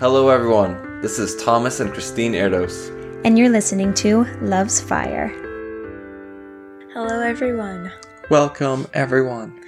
Hello, 0.00 0.28
everyone. 0.28 1.00
This 1.00 1.18
is 1.18 1.34
Thomas 1.42 1.80
and 1.80 1.92
Christine 1.92 2.32
Erdos. 2.34 2.94
And 3.24 3.36
you're 3.36 3.48
listening 3.48 3.92
to 3.94 4.26
Love's 4.40 4.80
Fire. 4.80 5.26
Hello, 6.94 7.20
everyone. 7.20 7.90
Welcome, 8.30 8.86
everyone. 8.94 9.60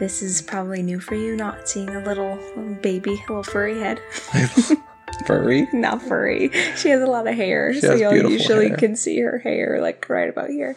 This 0.00 0.20
is 0.20 0.42
probably 0.42 0.82
new 0.82 0.98
for 0.98 1.14
you, 1.14 1.36
not 1.36 1.68
seeing 1.68 1.90
a 1.90 2.02
little 2.04 2.40
baby, 2.82 3.12
a 3.12 3.32
little 3.32 3.44
furry 3.44 3.78
head. 3.78 4.00
Furry? 5.28 5.68
not 5.72 6.02
furry. 6.02 6.50
She 6.74 6.88
has 6.88 7.00
a 7.00 7.06
lot 7.06 7.28
of 7.28 7.36
hair, 7.36 7.72
so 7.72 7.94
y'all 7.94 8.16
usually 8.16 8.70
hair. 8.70 8.76
can 8.76 8.96
see 8.96 9.20
her 9.20 9.38
hair 9.38 9.78
like 9.80 10.08
right 10.08 10.28
about 10.28 10.50
here. 10.50 10.74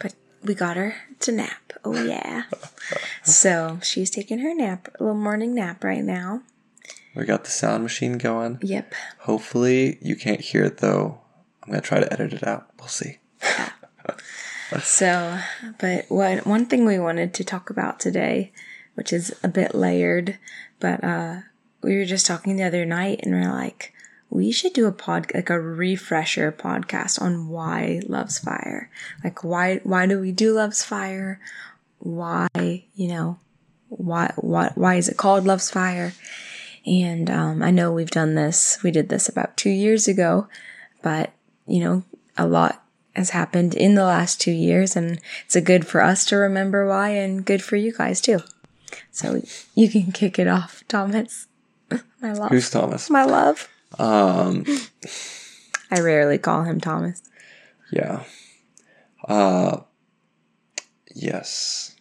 But 0.00 0.14
we 0.42 0.54
got 0.54 0.76
her 0.76 0.96
to 1.20 1.30
nap. 1.30 1.72
Oh 1.84 2.02
yeah. 2.02 2.44
so 3.22 3.78
she's 3.80 4.10
taking 4.10 4.40
her 4.40 4.52
nap, 4.52 4.88
a 4.98 5.04
little 5.04 5.16
morning 5.16 5.54
nap 5.54 5.84
right 5.84 6.02
now. 6.02 6.42
We 7.14 7.24
got 7.24 7.44
the 7.44 7.50
sound 7.50 7.82
machine 7.82 8.18
going. 8.18 8.58
Yep. 8.62 8.94
Hopefully, 9.20 9.98
you 10.00 10.16
can't 10.16 10.40
hear 10.40 10.64
it 10.64 10.78
though. 10.78 11.20
I'm 11.62 11.70
going 11.70 11.82
to 11.82 11.86
try 11.86 12.00
to 12.00 12.12
edit 12.12 12.32
it 12.32 12.46
out. 12.46 12.70
We'll 12.78 12.88
see. 12.88 13.18
So, 14.80 15.38
but 15.78 16.06
what 16.08 16.46
one 16.46 16.66
thing 16.66 16.84
we 16.86 16.98
wanted 16.98 17.34
to 17.34 17.44
talk 17.44 17.68
about 17.70 18.00
today, 18.00 18.52
which 18.94 19.12
is 19.12 19.34
a 19.42 19.48
bit 19.48 19.74
layered, 19.74 20.38
but 20.80 21.04
uh 21.04 21.40
we 21.82 21.96
were 21.96 22.04
just 22.04 22.26
talking 22.26 22.56
the 22.56 22.62
other 22.62 22.86
night 22.86 23.20
and 23.22 23.34
we're 23.34 23.52
like, 23.52 23.92
we 24.30 24.52
should 24.52 24.72
do 24.72 24.86
a 24.86 24.92
pod 24.92 25.30
like 25.34 25.50
a 25.50 25.60
refresher 25.60 26.52
podcast 26.52 27.20
on 27.20 27.48
why 27.48 28.00
Love's 28.06 28.38
Fire. 28.38 28.90
Like 29.22 29.44
why 29.44 29.80
why 29.84 30.06
do 30.06 30.18
we 30.18 30.32
do 30.32 30.54
Love's 30.54 30.82
Fire? 30.82 31.40
Why, 31.98 32.48
you 32.56 33.08
know, 33.08 33.38
why 33.88 34.32
why 34.36 34.72
why 34.74 34.94
is 34.94 35.08
it 35.08 35.16
called 35.16 35.44
Love's 35.44 35.70
Fire? 35.70 36.12
And 36.84 37.30
um, 37.30 37.62
I 37.62 37.70
know 37.70 37.92
we've 37.92 38.10
done 38.10 38.34
this. 38.34 38.78
We 38.82 38.90
did 38.90 39.08
this 39.08 39.28
about 39.28 39.56
two 39.56 39.70
years 39.70 40.08
ago, 40.08 40.48
but 41.02 41.32
you 41.66 41.80
know, 41.80 42.02
a 42.36 42.46
lot 42.46 42.82
has 43.14 43.30
happened 43.30 43.74
in 43.74 43.94
the 43.94 44.04
last 44.04 44.40
two 44.40 44.50
years, 44.52 44.96
and 44.96 45.20
it's 45.44 45.54
a 45.54 45.60
good 45.60 45.86
for 45.86 46.02
us 46.02 46.24
to 46.26 46.36
remember 46.36 46.86
why, 46.88 47.10
and 47.10 47.44
good 47.44 47.62
for 47.62 47.76
you 47.76 47.92
guys 47.92 48.20
too. 48.20 48.40
So 49.10 49.42
you 49.74 49.88
can 49.88 50.12
kick 50.12 50.38
it 50.38 50.48
off, 50.48 50.82
Thomas. 50.88 51.46
My 52.20 52.32
love, 52.32 52.50
Who's 52.50 52.70
Thomas? 52.70 53.10
my 53.10 53.24
love. 53.24 53.68
Um, 53.98 54.64
I 55.90 56.00
rarely 56.00 56.38
call 56.38 56.62
him 56.64 56.80
Thomas. 56.80 57.22
yeah. 57.92 58.24
Uh, 59.28 59.80
yes. 61.14 61.91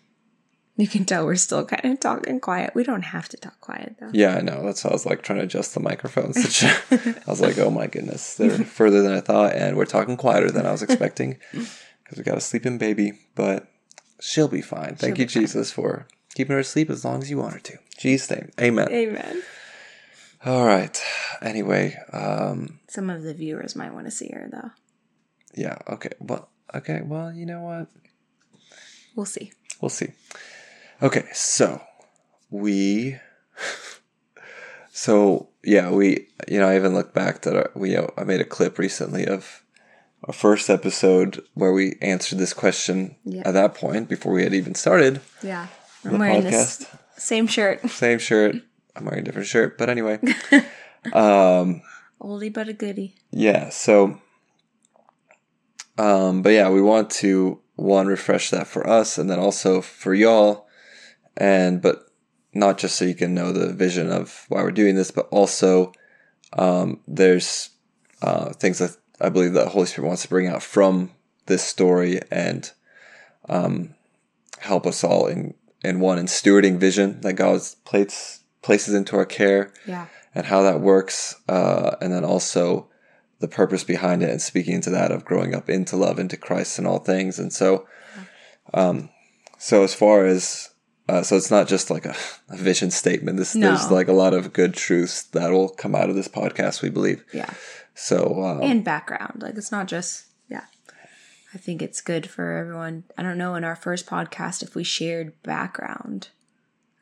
You 0.78 0.88
can 0.88 1.06
tell 1.06 1.26
we're 1.26 1.36
still 1.36 1.66
kind 1.66 1.86
of 1.94 2.00
talking 2.00 2.40
quiet. 2.40 2.74
We 2.74 2.84
don't 2.84 3.04
have 3.04 3.28
to 3.30 3.38
talk 3.38 3.60
quiet 3.62 3.98
though. 4.00 4.10
Yeah, 4.14 4.36
I 4.38 4.42
know. 4.42 4.64
That's 4.64 4.82
how 4.82 4.90
I 4.90 4.94
was 4.94 5.06
like 5.06 5.22
trying 5.22 5.40
to 5.40 5.46
adjust 5.46 5.74
the 5.74 5.80
microphones. 5.80 6.38
I 6.92 7.24
was 7.28 7.42
like, 7.42 7.58
oh 7.60 7.70
my 7.70 7.88
goodness, 7.88 8.36
they're 8.36 8.58
further 8.66 9.02
than 9.02 9.12
I 9.12 9.20
thought, 9.20 9.54
and 9.54 9.76
we're 9.78 9.86
talking 9.86 10.18
quieter 10.18 10.50
than 10.50 10.66
I 10.66 10.72
was 10.72 10.82
expecting 10.82 11.38
because 11.52 12.18
we 12.18 12.24
got 12.24 12.38
a 12.38 12.42
sleeping 12.42 12.78
baby, 12.78 13.14
but 13.36 13.68
she'll 14.22 14.48
be 14.48 14.62
fine. 14.62 14.96
Thank 14.96 15.18
She'll 15.18 15.24
you, 15.26 15.30
fine. 15.30 15.42
Jesus, 15.44 15.72
for 15.72 16.08
keeping 16.36 16.54
her 16.54 16.60
asleep 16.60 16.90
as 16.90 17.04
long 17.06 17.22
as 17.22 17.30
you 17.30 17.38
want 17.38 17.54
her 17.54 17.60
to. 17.60 17.78
Jesus' 17.98 18.32
name, 18.32 18.50
Amen. 18.60 18.88
Amen. 18.92 19.44
All 20.44 20.66
right. 20.66 21.00
Anyway, 21.42 21.96
um, 22.14 22.80
Some 22.88 23.10
of 23.12 23.22
the 23.22 23.34
viewers 23.36 23.76
might 23.76 23.94
want 23.94 24.06
to 24.08 24.12
see 24.12 24.30
her 24.34 24.48
though. 24.52 24.72
yeah. 25.54 25.78
Okay. 25.88 26.10
Well. 26.20 26.50
Okay. 26.74 27.02
Well, 27.04 27.32
you 27.34 27.46
know 27.46 27.62
what? 27.62 27.88
We'll 29.16 29.26
see. 29.28 29.52
We'll 29.82 29.90
see. 29.90 30.14
Okay, 31.02 31.26
so 31.34 31.82
we, 32.50 33.18
so 34.92 35.50
yeah, 35.64 35.90
we, 35.90 36.28
you 36.48 36.60
know, 36.60 36.68
I 36.68 36.76
even 36.76 36.94
looked 36.94 37.14
back 37.14 37.42
that 37.42 37.56
our, 37.56 37.72
we, 37.76 37.96
uh, 37.96 38.08
I 38.18 38.24
made 38.24 38.42
a 38.42 38.46
clip 38.46 38.78
recently 38.78 39.26
of 39.26 39.64
our 40.26 40.34
first 40.34 40.70
episode 40.70 41.44
where 41.56 41.74
we 41.74 41.96
answered 42.02 42.38
this 42.38 42.54
question 42.54 43.16
Yeah. 43.24 43.42
at 43.46 43.54
that 43.54 43.74
point 43.74 44.10
before 44.10 44.34
we 44.34 44.44
had 44.44 44.54
even 44.54 44.76
started 44.76 45.22
Yeah. 45.42 45.68
the 46.04 46.10
I'm 46.12 46.20
wearing 46.20 46.44
this 46.44 46.84
podcast. 46.84 46.98
same 47.20 47.48
shirt. 47.48 47.90
Same 47.90 48.20
shirt. 48.20 48.56
I'm 48.96 49.06
wearing 49.06 49.22
a 49.22 49.24
different 49.24 49.48
shirt, 49.48 49.78
but 49.78 49.90
anyway, 49.90 50.20
um, 51.14 51.82
Oldie 52.22 52.54
but 52.54 52.68
a 52.68 52.74
goodie. 52.74 53.16
yeah. 53.32 53.70
So, 53.70 54.20
um, 55.98 56.42
but 56.44 56.50
yeah, 56.50 56.70
we 56.70 56.82
want 56.82 57.10
to 57.12 57.60
one 57.76 58.06
refresh 58.08 58.50
that 58.52 58.68
for 58.68 58.88
us, 58.88 59.18
and 59.18 59.30
then 59.30 59.40
also 59.40 59.82
for 59.82 60.14
y'all, 60.14 60.68
and 61.38 61.82
but 61.82 62.08
not 62.54 62.78
just 62.78 62.96
so 62.96 63.06
you 63.06 63.16
can 63.16 63.34
know 63.34 63.52
the 63.52 63.72
vision 63.74 64.12
of 64.12 64.46
why 64.50 64.62
we're 64.62 64.72
doing 64.72 64.96
this, 64.96 65.12
but 65.12 65.28
also 65.32 65.94
um, 66.54 67.00
there's 67.08 67.70
uh, 68.22 68.52
things 68.54 68.80
that 68.80 68.98
I 69.20 69.30
believe 69.30 69.54
that 69.54 69.66
the 69.66 69.70
Holy 69.70 69.86
Spirit 69.86 70.08
wants 70.08 70.24
to 70.24 70.28
bring 70.30 70.48
out 70.48 70.64
from 70.64 71.12
this 71.46 71.64
story 71.64 72.20
and 72.30 72.70
um, 73.48 73.96
help 74.60 74.86
us 74.86 75.04
all 75.04 75.28
in 75.28 75.54
in 75.84 76.00
one 76.00 76.20
in 76.20 76.26
stewarding 76.28 76.78
vision 76.78 77.22
that 77.22 77.34
God 77.34 77.62
places 77.86 78.40
places 78.62 78.94
into 78.94 79.16
our 79.16 79.26
care 79.26 79.74
Yeah. 79.88 80.06
and 80.36 80.46
how 80.46 80.62
that 80.62 80.82
works, 80.82 81.36
uh, 81.50 81.96
and 82.00 82.14
then 82.14 82.24
also 82.24 82.88
the 83.40 83.48
purpose 83.48 83.84
behind 83.84 84.22
it 84.22 84.30
and 84.30 84.40
speaking 84.42 84.76
into 84.76 84.92
that 84.92 85.12
of 85.12 85.26
growing 85.26 85.56
up 85.56 85.68
into 85.68 85.96
love, 85.96 86.20
into 86.20 86.38
Christ 86.38 86.78
in 86.78 86.86
all 86.86 87.00
things. 87.00 87.40
And 87.40 87.52
so, 87.52 87.88
um, 88.76 89.10
so 89.58 89.84
as 89.84 89.96
far 89.96 90.28
as 90.28 90.70
uh, 91.12 91.24
so 91.24 91.36
it's 91.36 91.52
not 91.52 91.68
just 91.68 91.90
like 91.90 92.06
a, 92.06 92.16
a 92.50 92.58
vision 92.58 92.90
statement. 92.92 93.38
This 93.38 93.56
No. 93.56 93.68
there's 93.68 93.92
like 93.92 94.08
a 94.08 94.14
lot 94.14 94.34
of 94.34 94.54
good 94.54 94.74
truths 94.74 95.24
that 95.24 95.52
will 95.52 95.70
come 95.70 95.96
out 95.96 96.10
of 96.10 96.16
this 96.16 96.28
podcast. 96.28 96.82
We 96.82 96.90
believe. 96.90 97.24
Yeah. 97.34 97.50
So 97.96 98.44
um, 98.44 98.62
and 98.62 98.84
background. 98.84 99.42
Like 99.42 99.56
it's 99.58 99.72
not 99.72 99.88
just 99.88 100.26
yeah. 100.50 100.66
I 101.54 101.58
think 101.58 101.82
it's 101.82 102.02
good 102.02 102.30
for 102.30 102.52
everyone. 102.58 103.04
I 103.18 103.24
don't 103.24 103.38
know 103.38 103.56
in 103.56 103.64
our 103.64 103.76
first 103.76 104.06
podcast 104.06 104.64
if 104.64 104.74
we 104.76 104.84
shared 104.84 105.34
background. 105.44 106.30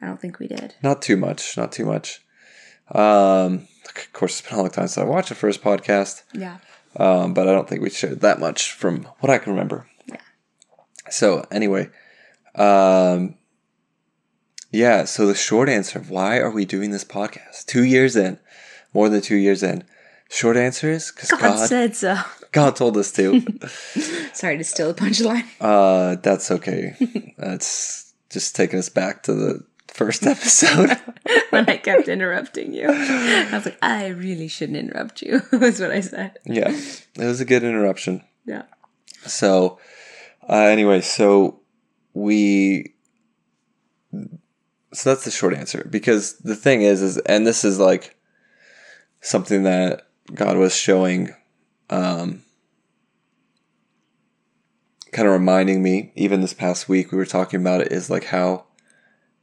I 0.02 0.06
don't 0.08 0.20
think 0.20 0.40
we 0.40 0.48
did. 0.48 0.76
not 0.82 1.02
too 1.02 1.18
much, 1.18 1.56
not 1.58 1.72
too 1.72 1.86
much. 1.86 2.22
Um, 2.92 3.68
of 3.86 4.14
course, 4.14 4.40
it's 4.40 4.50
been 4.50 4.58
a 4.58 4.62
long 4.62 4.72
time 4.72 4.88
since 4.88 4.98
I 4.98 5.04
watched 5.04 5.30
the 5.30 5.36
first 5.36 5.62
podcast. 5.62 6.24
Yeah. 6.34 6.58
um, 6.96 7.34
but 7.34 7.48
I 7.48 7.52
don't 7.52 7.68
think 7.70 7.82
we 7.82 7.90
shared 7.90 8.22
that 8.22 8.40
much 8.40 8.72
from 8.72 9.04
what 9.20 9.30
I 9.30 9.38
can 9.38 9.52
remember. 9.54 9.88
Yeah. 10.08 10.22
So 11.12 11.46
anyway, 11.52 11.90
um, 12.56 13.36
yeah. 14.72 15.06
So 15.06 15.26
the 15.28 15.36
short 15.36 15.70
answer 15.70 16.00
why 16.00 16.38
are 16.38 16.52
we 16.52 16.66
doing 16.66 16.92
this 16.92 17.04
podcast? 17.06 17.66
Two 17.66 17.84
years 17.84 18.16
in, 18.16 18.40
more 18.94 19.10
than 19.10 19.22
two 19.22 19.38
years 19.38 19.64
in. 19.64 19.84
Short 20.32 20.58
answer 20.58 20.90
is 20.90 21.12
because 21.12 21.32
God, 21.32 21.42
God, 21.42 21.70
said 21.70 21.96
so. 21.96 22.18
God 22.52 22.76
told 22.76 22.98
us 22.98 23.12
to. 23.14 23.42
Sorry 24.34 24.58
to 24.58 24.64
steal 24.64 24.94
the 24.94 25.00
punchline. 25.02 25.46
uh, 25.60 26.16
that's 26.22 26.52
okay. 26.52 26.96
That's 27.38 28.14
just 28.30 28.56
taking 28.56 28.78
us 28.80 28.90
back 28.90 29.24
to 29.24 29.34
the 29.34 29.66
first 29.88 30.26
episode. 30.26 30.98
when 31.50 31.66
I 31.70 31.78
kept 31.78 32.08
interrupting 32.08 32.74
you. 32.74 32.88
I 32.88 33.50
was 33.52 33.66
like, 33.66 33.78
I 33.82 34.08
really 34.08 34.48
shouldn't 34.48 34.78
interrupt 34.78 35.22
you, 35.24 35.42
was 35.52 35.80
what 35.80 35.92
I 35.92 36.02
said. 36.02 36.38
yeah, 36.46 36.70
it 36.70 37.26
was 37.26 37.42
a 37.42 37.46
good 37.46 37.64
interruption. 37.64 38.24
Yeah. 38.46 38.64
So, 39.26 39.80
uh, 40.48 40.54
anyway, 40.54 41.02
so 41.02 41.60
we, 42.14 42.94
so 44.94 45.10
that's 45.10 45.26
the 45.26 45.32
short 45.32 45.54
answer 45.54 45.88
because 45.90 46.38
the 46.40 46.56
thing 46.56 46.82
is, 46.82 47.02
is, 47.02 47.18
and 47.20 47.46
this 47.46 47.64
is 47.64 47.80
like 47.80 48.16
something 49.22 49.64
that 49.64 50.08
God 50.34 50.58
was 50.58 50.76
showing, 50.76 51.36
um, 51.90 52.44
kind 55.12 55.28
of 55.28 55.34
reminding 55.34 55.82
me, 55.82 56.12
even 56.16 56.42
this 56.42 56.54
past 56.54 56.88
week, 56.88 57.12
we 57.12 57.18
were 57.18 57.26
talking 57.26 57.60
about 57.60 57.82
it, 57.82 57.92
is 57.92 58.10
like 58.10 58.26
how 58.26 58.66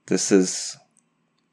this 0.07 0.31
is 0.31 0.77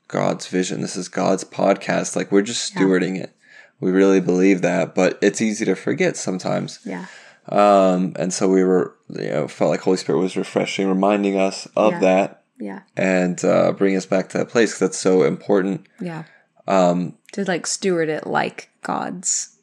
God's 0.08 0.48
vision. 0.48 0.82
This 0.82 0.96
is 0.96 1.08
God's 1.10 1.44
podcast. 1.44 2.16
Like 2.16 2.32
we're 2.32 2.44
just 2.44 2.74
Yeah. 2.76 2.82
stewarding 2.84 3.18
it. 3.20 3.36
We 3.80 3.92
really 3.92 4.20
believe 4.22 4.62
that, 4.62 4.94
but 4.96 5.18
it's 5.22 5.42
easy 5.42 5.66
to 5.66 5.76
forget 5.76 6.16
sometimes. 6.16 6.80
Yeah. 6.86 7.06
Um, 7.50 8.14
and 8.18 8.32
so 8.32 8.48
we 8.48 8.64
were, 8.64 8.96
you 9.10 9.30
know, 9.30 9.48
felt 9.48 9.72
like 9.72 9.82
Holy 9.82 9.98
Spirit 9.98 10.20
was 10.20 10.38
refreshing, 10.38 10.88
reminding 10.88 11.38
us 11.38 11.68
of 11.76 11.94
Yeah. 11.94 12.00
that 12.00 12.43
Yeah. 12.64 12.82
and 12.98 13.44
uh, 13.44 13.72
bring 13.74 13.96
us 13.96 14.06
back 14.06 14.30
to 14.30 14.38
that 14.40 14.50
place 14.50 14.72
'cause 14.74 14.80
that's 14.80 14.98
so 14.98 15.24
important. 15.24 15.88
Yeah. 16.00 16.24
Um, 16.68 17.18
To 17.34 17.44
like 17.44 17.68
steward 17.68 18.10
it 18.10 18.26
like 18.26 18.70
God's, 18.84 19.58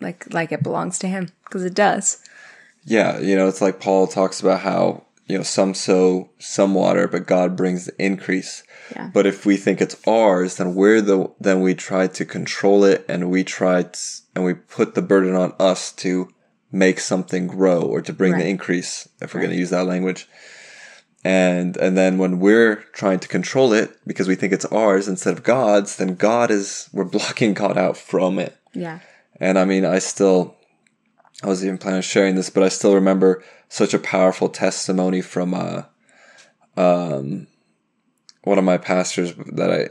like 0.00 0.20
like 0.34 0.50
it 0.52 0.62
belongs 0.62 0.98
to 1.00 1.06
Him 1.08 1.28
because 1.44 1.64
it 1.64 1.74
does. 1.74 2.18
yeah, 2.84 3.18
you 3.18 3.36
know, 3.36 3.46
it's 3.48 3.60
like 3.60 3.78
Paul 3.78 4.06
talks 4.06 4.40
about 4.40 4.60
how, 4.60 5.04
you 5.26 5.36
know, 5.36 5.44
some 5.44 5.74
sow 5.74 6.30
some 6.38 6.74
water, 6.74 7.06
but 7.06 7.26
God 7.26 7.56
brings 7.56 7.84
the 7.86 7.94
increase. 8.02 8.62
Yeah. 8.96 9.10
But 9.14 9.26
if 9.26 9.46
we 9.46 9.56
think 9.56 9.80
it's 9.80 9.96
ours, 10.08 10.56
then 10.56 10.74
we're 10.74 11.00
the, 11.00 11.30
then 11.38 11.60
we 11.60 11.74
try 11.74 12.08
to 12.08 12.24
control 12.24 12.82
it 12.84 13.04
and 13.08 13.30
we 13.30 13.44
try 13.44 13.82
to, 13.84 13.98
and 14.34 14.44
we 14.44 14.54
put 14.54 14.94
the 14.94 15.02
burden 15.02 15.36
on 15.36 15.52
us 15.60 15.92
to 16.04 16.28
make 16.72 16.98
something 16.98 17.46
grow 17.46 17.80
or 17.82 18.00
to 18.00 18.12
bring 18.12 18.32
the 18.38 18.46
increase, 18.48 19.08
if 19.20 19.32
we're 19.34 19.40
Right. 19.40 19.46
going 19.46 19.54
to 19.56 19.60
use 19.60 19.70
that 19.70 19.86
language. 19.86 20.28
And 21.24 21.76
and 21.76 21.96
then 21.96 22.18
when 22.18 22.40
we're 22.40 22.76
trying 22.92 23.18
to 23.20 23.28
control 23.28 23.72
it 23.72 23.96
because 24.06 24.28
we 24.28 24.34
think 24.34 24.52
it's 24.52 24.64
ours 24.66 25.08
instead 25.08 25.34
of 25.36 25.42
God's, 25.42 25.96
then 25.96 26.14
God 26.14 26.50
is 26.50 26.88
we're 26.92 27.04
blocking 27.04 27.54
God 27.54 27.76
out 27.76 27.96
from 27.96 28.38
it. 28.38 28.56
Yeah. 28.72 29.00
And 29.40 29.58
I 29.58 29.64
mean, 29.64 29.84
I 29.84 29.98
still, 29.98 30.56
I 31.42 31.46
wasn't 31.46 31.68
even 31.68 31.78
planning 31.78 31.96
on 31.96 32.02
sharing 32.02 32.34
this, 32.34 32.50
but 32.50 32.62
I 32.62 32.68
still 32.68 32.94
remember 32.94 33.42
such 33.68 33.94
a 33.94 33.98
powerful 33.98 34.50
testimony 34.50 35.22
from 35.22 35.54
uh, 35.54 35.84
um, 36.76 37.46
one 38.44 38.58
of 38.58 38.64
my 38.64 38.76
pastors 38.76 39.34
that 39.52 39.70
I, 39.70 39.88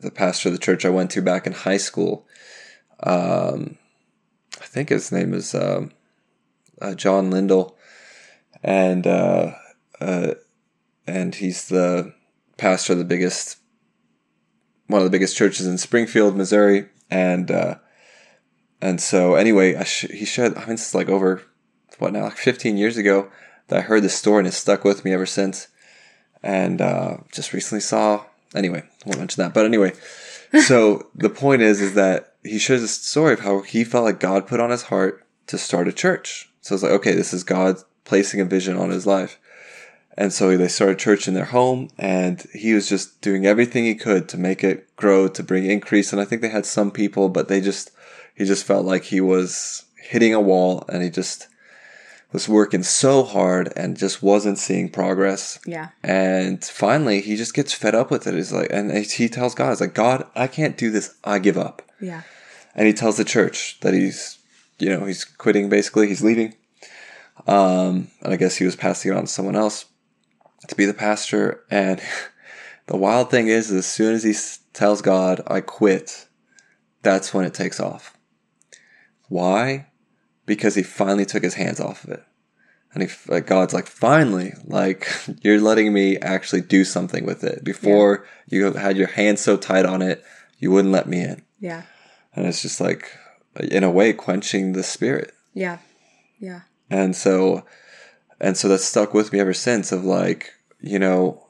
the 0.00 0.10
pastor 0.10 0.50
of 0.50 0.54
the 0.54 0.58
church 0.58 0.84
I 0.84 0.90
went 0.90 1.10
to 1.12 1.22
back 1.22 1.46
in 1.46 1.52
high 1.52 1.78
school. 1.78 2.26
Um, 3.02 3.78
I 4.60 4.66
think 4.66 4.90
his 4.90 5.10
name 5.10 5.32
is 5.32 5.54
uh, 5.54 5.86
uh, 6.80 6.94
John 6.94 7.30
Lindell, 7.30 7.76
and 8.62 9.06
uh, 9.06 9.52
uh, 10.00 10.34
and 11.10 11.34
he's 11.34 11.68
the 11.68 12.14
pastor 12.56 12.92
of 12.92 12.98
the 12.98 13.04
biggest, 13.04 13.58
one 14.86 15.00
of 15.00 15.04
the 15.04 15.10
biggest 15.10 15.36
churches 15.36 15.66
in 15.66 15.78
Springfield, 15.78 16.36
Missouri, 16.36 16.88
and 17.10 17.50
uh, 17.50 17.76
and 18.80 19.00
so 19.00 19.34
anyway, 19.34 19.82
sh- 19.84 20.10
he 20.10 20.24
shared. 20.24 20.56
I 20.56 20.64
mean, 20.66 20.74
is 20.74 20.94
like 20.94 21.08
over 21.08 21.42
what 21.98 22.12
now, 22.12 22.24
like 22.24 22.36
15 22.36 22.76
years 22.76 22.96
ago 22.96 23.30
that 23.68 23.78
I 23.78 23.82
heard 23.82 24.02
this 24.02 24.14
story, 24.14 24.38
and 24.38 24.48
it's 24.48 24.56
stuck 24.56 24.84
with 24.84 25.04
me 25.04 25.12
ever 25.12 25.26
since. 25.26 25.68
And 26.42 26.80
uh, 26.80 27.18
just 27.32 27.52
recently 27.52 27.80
saw. 27.80 28.24
Anyway, 28.54 28.82
I 28.82 29.08
won't 29.08 29.18
mention 29.18 29.42
that. 29.42 29.52
But 29.52 29.66
anyway, 29.66 29.92
so 30.64 31.08
the 31.14 31.28
point 31.28 31.62
is, 31.62 31.80
is 31.80 31.94
that 31.94 32.34
he 32.42 32.58
shares 32.58 32.82
a 32.82 32.88
story 32.88 33.34
of 33.34 33.40
how 33.40 33.60
he 33.60 33.84
felt 33.84 34.04
like 34.04 34.20
God 34.20 34.46
put 34.46 34.60
on 34.60 34.70
his 34.70 34.84
heart 34.84 35.26
to 35.48 35.58
start 35.58 35.88
a 35.88 35.92
church. 35.92 36.50
So 36.62 36.74
it's 36.74 36.82
like, 36.82 36.92
okay, 36.92 37.14
this 37.14 37.34
is 37.34 37.44
God 37.44 37.76
placing 38.04 38.40
a 38.40 38.44
vision 38.44 38.76
on 38.76 38.90
his 38.90 39.06
life. 39.06 39.38
And 40.20 40.34
so 40.34 40.54
they 40.54 40.68
started 40.68 40.98
church 40.98 41.26
in 41.26 41.32
their 41.32 41.46
home, 41.46 41.88
and 41.96 42.46
he 42.52 42.74
was 42.74 42.86
just 42.86 43.22
doing 43.22 43.46
everything 43.46 43.84
he 43.86 43.94
could 43.94 44.28
to 44.28 44.36
make 44.36 44.62
it 44.62 44.94
grow, 44.94 45.28
to 45.28 45.42
bring 45.42 45.64
increase. 45.64 46.12
And 46.12 46.20
I 46.20 46.26
think 46.26 46.42
they 46.42 46.50
had 46.50 46.66
some 46.66 46.90
people, 46.90 47.30
but 47.30 47.48
they 47.48 47.62
just, 47.62 47.90
he 48.34 48.44
just 48.44 48.66
felt 48.66 48.84
like 48.84 49.04
he 49.04 49.22
was 49.22 49.86
hitting 49.96 50.34
a 50.34 50.40
wall, 50.40 50.84
and 50.90 51.02
he 51.02 51.08
just 51.08 51.48
was 52.32 52.50
working 52.50 52.82
so 52.82 53.22
hard 53.22 53.72
and 53.76 53.96
just 53.96 54.22
wasn't 54.22 54.58
seeing 54.58 54.90
progress. 54.90 55.58
Yeah. 55.64 55.88
And 56.02 56.62
finally, 56.62 57.22
he 57.22 57.34
just 57.34 57.54
gets 57.54 57.72
fed 57.72 57.94
up 57.94 58.10
with 58.10 58.26
it. 58.26 58.34
He's 58.34 58.52
like, 58.52 58.68
and 58.70 58.92
he 58.92 59.26
tells 59.30 59.54
God, 59.54 59.70
"He's 59.70 59.80
like, 59.80 59.94
God, 59.94 60.26
I 60.34 60.48
can't 60.48 60.76
do 60.76 60.90
this. 60.90 61.14
I 61.24 61.38
give 61.38 61.56
up." 61.56 61.80
Yeah. 61.98 62.24
And 62.74 62.86
he 62.86 62.92
tells 62.92 63.16
the 63.16 63.24
church 63.24 63.80
that 63.80 63.94
he's, 63.94 64.38
you 64.78 64.90
know, 64.90 65.06
he's 65.06 65.24
quitting. 65.24 65.70
Basically, 65.70 66.08
he's 66.08 66.22
leaving. 66.22 66.56
Um, 67.46 68.08
and 68.20 68.34
I 68.34 68.36
guess 68.36 68.56
he 68.56 68.66
was 68.66 68.76
passing 68.76 69.12
it 69.12 69.16
on 69.16 69.22
to 69.22 69.26
someone 69.26 69.56
else 69.56 69.86
to 70.68 70.74
be 70.74 70.84
the 70.84 70.94
pastor. 70.94 71.64
And 71.70 72.00
the 72.86 72.96
wild 72.96 73.30
thing 73.30 73.48
is, 73.48 73.70
as 73.70 73.86
soon 73.86 74.14
as 74.14 74.22
he 74.22 74.34
tells 74.72 75.02
God, 75.02 75.42
"I 75.46 75.60
quit," 75.60 76.28
that's 77.02 77.32
when 77.32 77.44
it 77.44 77.54
takes 77.54 77.80
off. 77.80 78.16
Why? 79.28 79.86
Because 80.46 80.74
he 80.74 80.82
finally 80.82 81.24
took 81.24 81.42
his 81.42 81.54
hands 81.54 81.80
off 81.80 82.04
of 82.04 82.10
it. 82.10 82.24
And 82.92 83.04
he, 83.04 83.08
like, 83.28 83.46
God's 83.46 83.72
like, 83.72 83.86
finally, 83.86 84.52
like, 84.64 85.08
you're 85.42 85.60
letting 85.60 85.92
me 85.92 86.18
actually 86.18 86.62
do 86.62 86.84
something 86.84 87.24
with 87.24 87.44
it. 87.44 87.62
Before 87.64 88.26
you 88.48 88.72
had 88.72 88.96
your 88.96 89.06
hands 89.06 89.40
so 89.40 89.56
tight 89.56 89.86
on 89.86 90.02
it, 90.02 90.24
you 90.58 90.70
wouldn't 90.72 90.92
let 90.92 91.08
me 91.08 91.20
in. 91.20 91.42
Yeah. 91.60 91.82
And 92.34 92.46
it's 92.46 92.62
just 92.62 92.80
like, 92.80 93.16
in 93.60 93.84
a 93.84 93.90
way, 93.90 94.12
quenching 94.12 94.72
the 94.72 94.82
spirit. 94.82 95.32
Yeah. 95.54 95.78
Yeah. 96.40 96.62
And 96.90 97.14
so, 97.14 97.64
and 98.40 98.56
so 98.56 98.68
that's 98.68 98.84
stuck 98.84 99.12
with 99.14 99.32
me 99.32 99.40
ever 99.40 99.54
since 99.54 99.92
of 99.92 100.04
like, 100.04 100.52
you 100.80 100.98
know, 100.98 101.46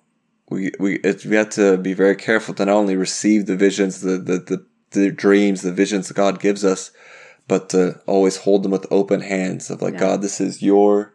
we, 0.48 0.72
we, 0.80 0.94
it, 0.96 1.24
we 1.24 1.36
have 1.36 1.50
to 1.50 1.76
be 1.78 1.92
very 1.92 2.16
careful 2.16 2.54
to 2.54 2.64
not 2.64 2.74
only 2.74 2.96
receive 2.96 3.46
the 3.46 3.56
visions, 3.56 4.00
the, 4.00 4.18
the, 4.18 4.38
the, 4.38 4.66
the 4.90 5.10
dreams, 5.12 5.62
the 5.62 5.72
visions 5.72 6.08
that 6.08 6.14
God 6.14 6.40
gives 6.40 6.64
us, 6.64 6.90
but 7.46 7.68
to 7.70 8.00
always 8.06 8.38
hold 8.38 8.62
them 8.64 8.72
with 8.72 8.86
open 8.90 9.20
hands 9.20 9.70
of 9.70 9.80
like, 9.82 9.94
Yeah. 9.94 10.00
God, 10.00 10.22
this 10.22 10.40
is 10.40 10.62
your 10.62 11.14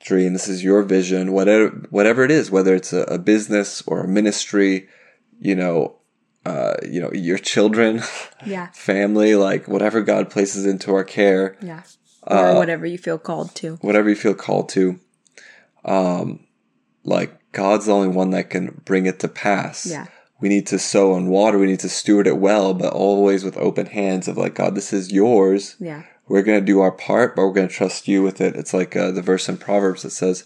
dream. 0.00 0.32
This 0.34 0.48
is 0.48 0.62
your 0.62 0.82
vision, 0.82 1.32
whatever, 1.32 1.68
whatever 1.90 2.22
it 2.24 2.30
is, 2.30 2.50
whether 2.50 2.74
it's 2.74 2.92
a, 2.92 3.02
a 3.02 3.18
business 3.18 3.82
or 3.86 4.00
a 4.00 4.08
ministry, 4.08 4.88
you 5.40 5.54
know, 5.56 5.96
uh, 6.46 6.74
you 6.86 7.00
know, 7.00 7.10
your 7.12 7.38
children, 7.38 8.02
Yeah. 8.46 8.68
family, 8.72 9.34
like 9.34 9.66
whatever 9.66 10.02
God 10.02 10.30
places 10.30 10.66
into 10.66 10.92
our 10.94 11.04
care, 11.04 11.56
Yeah. 11.62 11.82
Or 12.26 12.36
Uh, 12.36 12.54
whatever 12.56 12.86
you 12.86 12.98
feel 12.98 13.18
called 13.18 13.54
to. 13.56 13.76
whatever 13.82 14.08
you 14.08 14.16
feel 14.16 14.34
called 14.34 14.68
to. 14.70 14.98
Um, 15.84 16.40
like 17.04 17.32
God's 17.52 17.86
the 17.86 17.92
only 17.92 18.08
one 18.08 18.30
that 18.30 18.50
can 18.50 18.80
bring 18.84 19.06
it 19.06 19.18
to 19.20 19.28
pass. 19.28 19.86
Yeah. 19.86 20.06
We 20.40 20.48
need 20.48 20.66
to 20.68 20.78
sow 20.78 21.14
and 21.14 21.28
water. 21.28 21.58
We 21.58 21.66
need 21.66 21.80
to 21.80 21.88
steward 21.88 22.26
it 22.26 22.38
well, 22.38 22.74
but 22.74 22.92
always 22.92 23.44
with 23.44 23.56
open 23.58 23.86
hands 23.86 24.26
of 24.28 24.36
like, 24.36 24.54
God, 24.54 24.74
this 24.74 24.92
is 24.92 25.12
yours. 25.12 25.76
Yeah. 25.78 26.02
We're 26.26 26.42
going 26.42 26.60
to 26.60 26.64
do 26.64 26.80
our 26.80 26.90
part, 26.92 27.36
but 27.36 27.42
we're 27.42 27.52
going 27.52 27.68
to 27.68 27.74
trust 27.74 28.08
you 28.08 28.22
with 28.22 28.40
it. 28.40 28.56
It's 28.56 28.72
like 28.72 28.96
uh, 28.96 29.10
the 29.10 29.22
verse 29.22 29.48
in 29.48 29.58
Proverbs 29.58 30.02
that 30.02 30.10
says, 30.10 30.44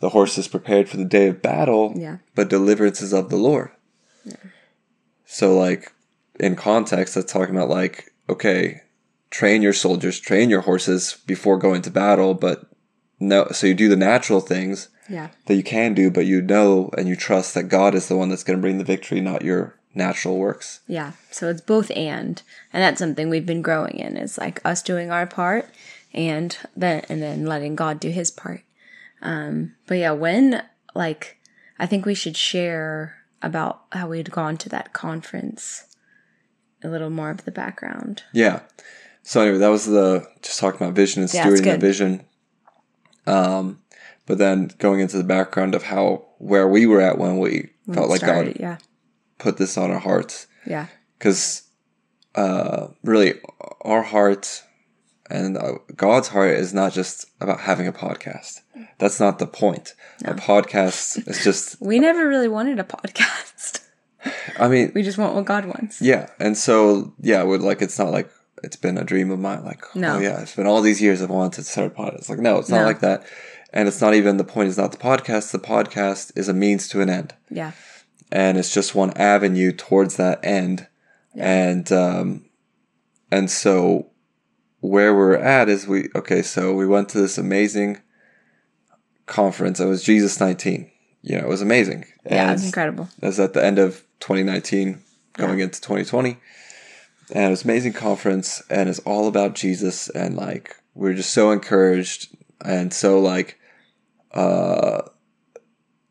the 0.00 0.08
horse 0.10 0.36
is 0.36 0.48
prepared 0.48 0.88
for 0.88 0.96
the 0.96 1.04
day 1.04 1.28
of 1.28 1.40
battle, 1.40 1.92
Yeah. 1.96 2.18
but 2.34 2.48
deliverance 2.50 3.00
is 3.00 3.12
of 3.12 3.30
the 3.30 3.36
Lord. 3.36 3.70
Yeah. 4.24 4.34
So, 5.24 5.56
like, 5.56 5.92
in 6.40 6.56
context, 6.56 7.14
that's 7.14 7.32
talking 7.32 7.54
about, 7.54 7.68
like, 7.70 8.12
okay, 8.28 8.82
train 9.34 9.62
your 9.62 9.72
soldiers, 9.72 10.20
train 10.20 10.48
your 10.48 10.60
horses 10.60 11.18
before 11.26 11.58
going 11.58 11.82
to 11.82 11.90
battle, 11.90 12.34
but 12.34 12.66
no, 13.18 13.48
so 13.50 13.66
you 13.66 13.74
do 13.74 13.88
the 13.88 13.96
natural 13.96 14.40
things 14.40 14.88
Yeah. 15.08 15.28
that 15.46 15.56
you 15.56 15.64
can 15.64 15.92
do, 15.92 16.08
but 16.08 16.24
you 16.24 16.40
know 16.40 16.90
and 16.96 17.08
you 17.08 17.16
trust 17.16 17.54
that 17.54 17.64
God 17.64 17.94
is 17.96 18.06
the 18.06 18.16
one 18.16 18.28
that's 18.28 18.44
going 18.44 18.56
to 18.58 18.60
bring 18.62 18.78
the 18.78 18.84
victory, 18.84 19.20
not 19.20 19.42
your 19.42 19.74
natural 19.92 20.38
works. 20.38 20.80
Yeah. 20.86 21.12
So 21.32 21.48
it's 21.48 21.60
both 21.60 21.90
and. 21.96 22.40
And 22.72 22.82
that's 22.82 23.00
something 23.00 23.28
we've 23.28 23.44
been 23.46 23.62
growing 23.62 23.98
in 23.98 24.16
is 24.16 24.38
like 24.38 24.60
us 24.64 24.82
doing 24.82 25.10
our 25.10 25.26
part 25.26 25.68
and 26.12 26.56
then 26.76 27.02
and 27.08 27.20
then 27.20 27.44
letting 27.44 27.74
God 27.74 27.98
do 27.98 28.10
his 28.10 28.30
part. 28.30 28.62
Um 29.20 29.74
but 29.88 29.98
yeah, 29.98 30.12
when 30.12 30.62
like 30.94 31.38
I 31.78 31.86
think 31.86 32.06
we 32.06 32.14
should 32.14 32.36
share 32.36 33.16
about 33.42 33.82
how 33.92 34.08
we'd 34.08 34.30
gone 34.30 34.56
to 34.58 34.68
that 34.68 34.92
conference 34.92 35.84
a 36.84 36.88
little 36.88 37.10
more 37.10 37.30
of 37.30 37.44
the 37.44 37.50
background. 37.50 38.22
Yeah. 38.32 38.60
So 39.26 39.40
anyway, 39.40 39.58
that 39.58 39.68
was 39.68 39.86
the 39.86 40.26
just 40.42 40.60
talking 40.60 40.80
about 40.82 40.94
vision 40.94 41.22
and 41.22 41.32
Yeah, 41.32 41.46
stewarding 41.46 41.64
good. 41.64 41.80
vision. 41.80 42.24
Um, 43.26 43.80
but 44.26 44.38
then 44.38 44.70
going 44.78 45.00
into 45.00 45.16
the 45.16 45.24
background 45.24 45.74
of 45.74 45.84
how 45.84 46.26
where 46.38 46.68
we 46.68 46.86
were 46.86 47.00
at 47.00 47.18
when 47.18 47.38
we 47.38 47.70
when 47.86 47.96
felt 47.96 48.10
like 48.10 48.20
started. 48.20 48.54
God 48.58 48.60
Yeah. 48.60 48.76
put 49.38 49.56
this 49.56 49.76
on 49.78 49.90
our 49.90 49.98
hearts, 49.98 50.46
Yeah. 50.66 50.86
because 51.18 51.62
uh, 52.34 52.88
really 53.02 53.34
our 53.80 54.02
heart 54.02 54.62
and 55.30 55.56
uh, 55.56 55.74
God's 55.96 56.28
heart 56.28 56.50
is 56.50 56.74
not 56.74 56.92
just 56.92 57.26
about 57.40 57.60
having 57.60 57.86
a 57.88 57.92
podcast. 57.92 58.60
That's 58.98 59.18
not 59.20 59.38
the 59.38 59.46
point. 59.46 59.94
A 60.26 60.34
podcast 60.34 61.26
is 61.26 61.42
just. 61.42 61.80
We 61.90 61.98
never 61.98 62.28
really 62.28 62.48
wanted 62.48 62.78
a 62.78 62.84
podcast. 62.84 63.80
I 64.58 64.68
mean, 64.68 64.92
We 64.94 65.02
just 65.02 65.16
want 65.18 65.34
what 65.34 65.44
God 65.46 65.64
wants. 65.64 66.00
Yeah, 66.02 66.28
and 66.38 66.56
so 66.58 67.14
yeah, 67.20 67.42
would 67.42 67.62
like 67.62 67.80
it's 67.80 67.98
not 67.98 68.10
like 68.12 68.30
it's 68.64 68.76
been 68.76 68.98
a 68.98 69.04
dream 69.04 69.30
of 69.30 69.38
mine. 69.38 69.64
Like, 69.64 69.82
No. 69.94 70.16
oh 70.16 70.18
yeah, 70.18 70.40
it's 70.40 70.56
been 70.56 70.66
all 70.66 70.80
these 70.82 71.00
years 71.00 71.22
I've 71.22 71.30
wanted 71.30 71.52
to 71.56 71.62
start 71.64 71.92
a 71.92 71.94
podcast. 71.94 72.14
It's 72.18 72.28
Like, 72.30 72.40
no, 72.40 72.58
it's 72.58 72.68
not 72.68 72.80
No. 72.80 72.86
like 72.86 73.00
that. 73.00 73.24
And 73.72 73.86
it's 73.88 74.00
not 74.00 74.14
even 74.14 74.36
the 74.36 74.44
point. 74.44 74.68
Is 74.68 74.78
not 74.78 74.92
the 74.92 74.98
podcast. 74.98 75.50
The 75.52 75.58
podcast 75.58 76.32
is 76.36 76.48
a 76.48 76.54
means 76.54 76.88
to 76.88 77.00
an 77.00 77.10
end, 77.10 77.34
Yeah. 77.50 77.72
and 78.32 78.56
it's 78.58 78.72
just 78.72 78.94
one 78.94 79.12
avenue 79.16 79.72
towards 79.72 80.16
that 80.16 80.38
end. 80.44 80.86
Yeah. 81.34 81.44
And 81.68 81.92
um, 81.92 82.44
and 83.32 83.50
so 83.50 84.10
where 84.80 85.12
we're 85.14 85.34
at 85.36 85.68
is 85.68 85.88
we 85.88 86.08
okay. 86.14 86.40
So 86.42 86.72
we 86.74 86.86
went 86.86 87.08
to 87.10 87.18
this 87.20 87.36
amazing 87.36 87.98
conference. 89.26 89.80
It 89.80 89.86
was 89.86 90.02
Jesus 90.02 90.38
nineteen. 90.40 90.90
You 91.22 91.38
know, 91.38 91.44
it 91.44 91.48
was 91.48 91.62
amazing. 91.62 92.04
Yeah, 92.30 92.50
it 92.50 92.52
was 92.52 92.66
incredible. 92.66 93.08
that 93.20 93.26
was 93.26 93.40
at 93.40 93.54
the 93.54 93.64
end 93.64 93.78
of 93.78 94.04
2019, 94.20 95.00
going 95.32 95.58
into 95.60 95.80
2020. 95.80 96.36
And 97.34 97.44
it 97.44 97.50
was 97.50 97.64
an 97.64 97.70
amazing 97.70 97.92
conference, 97.94 98.62
and 98.70 98.88
it's 98.88 99.00
all 99.00 99.26
about 99.28 99.54
Jesus. 99.54 100.08
And 100.08 100.36
like, 100.36 100.76
we 100.94 101.10
are 101.10 101.14
just 101.14 101.34
so 101.34 101.50
encouraged 101.50 102.34
and 102.64 102.92
so 102.94 103.20
like, 103.20 103.58
uh, 104.32 105.02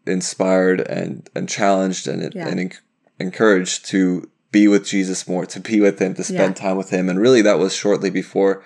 inspired 0.06 0.82
and, 0.82 1.30
and 1.34 1.48
challenged 1.48 2.08
and, 2.08 2.34
Yeah. 2.36 2.48
and 2.48 2.60
en- 2.60 2.72
encouraged 3.20 3.86
to 3.88 4.30
be 4.52 4.68
with 4.68 4.86
Jesus 4.86 5.28
more, 5.28 5.46
to 5.46 5.60
be 5.60 5.80
with 5.80 6.00
Him, 6.00 6.14
to 6.16 6.24
spend 6.24 6.58
Yeah. 6.58 6.64
time 6.68 6.78
with 6.78 6.90
Him. 6.90 7.10
And 7.10 7.20
really, 7.20 7.42
that 7.42 7.58
was 7.58 7.74
shortly 7.74 8.10
before 8.10 8.64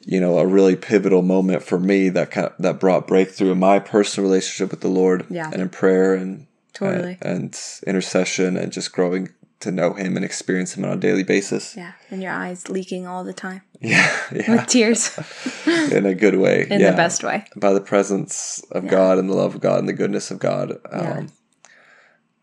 you 0.00 0.20
know, 0.20 0.38
a 0.38 0.46
really 0.46 0.74
pivotal 0.76 1.20
moment 1.20 1.62
for 1.62 1.78
me 1.78 2.08
that 2.08 2.30
kind 2.30 2.46
of, 2.46 2.54
that 2.58 2.80
brought 2.80 3.06
breakthrough 3.06 3.50
in 3.52 3.58
my 3.58 3.78
personal 3.78 4.26
relationship 4.30 4.70
with 4.70 4.80
the 4.80 4.88
Lord 4.88 5.26
Yeah. 5.28 5.50
and 5.52 5.60
in 5.60 5.68
prayer 5.68 6.14
and 6.14 6.46
Totally. 6.72 7.18
and, 7.20 7.36
and 7.42 7.60
intercession 7.86 8.56
and 8.56 8.72
just 8.72 8.92
growing 8.92 9.28
to 9.60 9.70
know 9.72 9.92
him 9.94 10.14
and 10.16 10.24
experience 10.24 10.76
him 10.76 10.84
on 10.84 10.92
a 10.92 10.96
daily 10.96 11.24
basis. 11.24 11.74
Yeah. 11.76 11.92
And 12.10 12.22
your 12.22 12.32
eyes 12.32 12.68
leaking 12.68 13.06
all 13.06 13.24
the 13.24 13.32
time 13.32 13.62
Yeah, 13.80 14.08
yeah, 14.32 14.50
with 14.52 14.66
tears 14.68 15.18
in 15.66 16.06
a 16.06 16.14
good 16.14 16.36
way. 16.36 16.66
in 16.70 16.80
yeah. 16.80 16.90
the 16.92 16.96
best 16.96 17.22
way. 17.24 17.44
by 17.56 17.72
the 17.72 17.80
presence 17.80 18.62
of 18.70 18.86
God 18.86 19.18
and 19.18 19.28
the 19.28 19.34
love 19.34 19.54
of 19.56 19.60
God 19.60 19.80
and 19.80 19.88
the 19.88 19.92
goodness 19.92 20.30
of 20.30 20.38
God. 20.38 20.72
Um, 20.92 21.28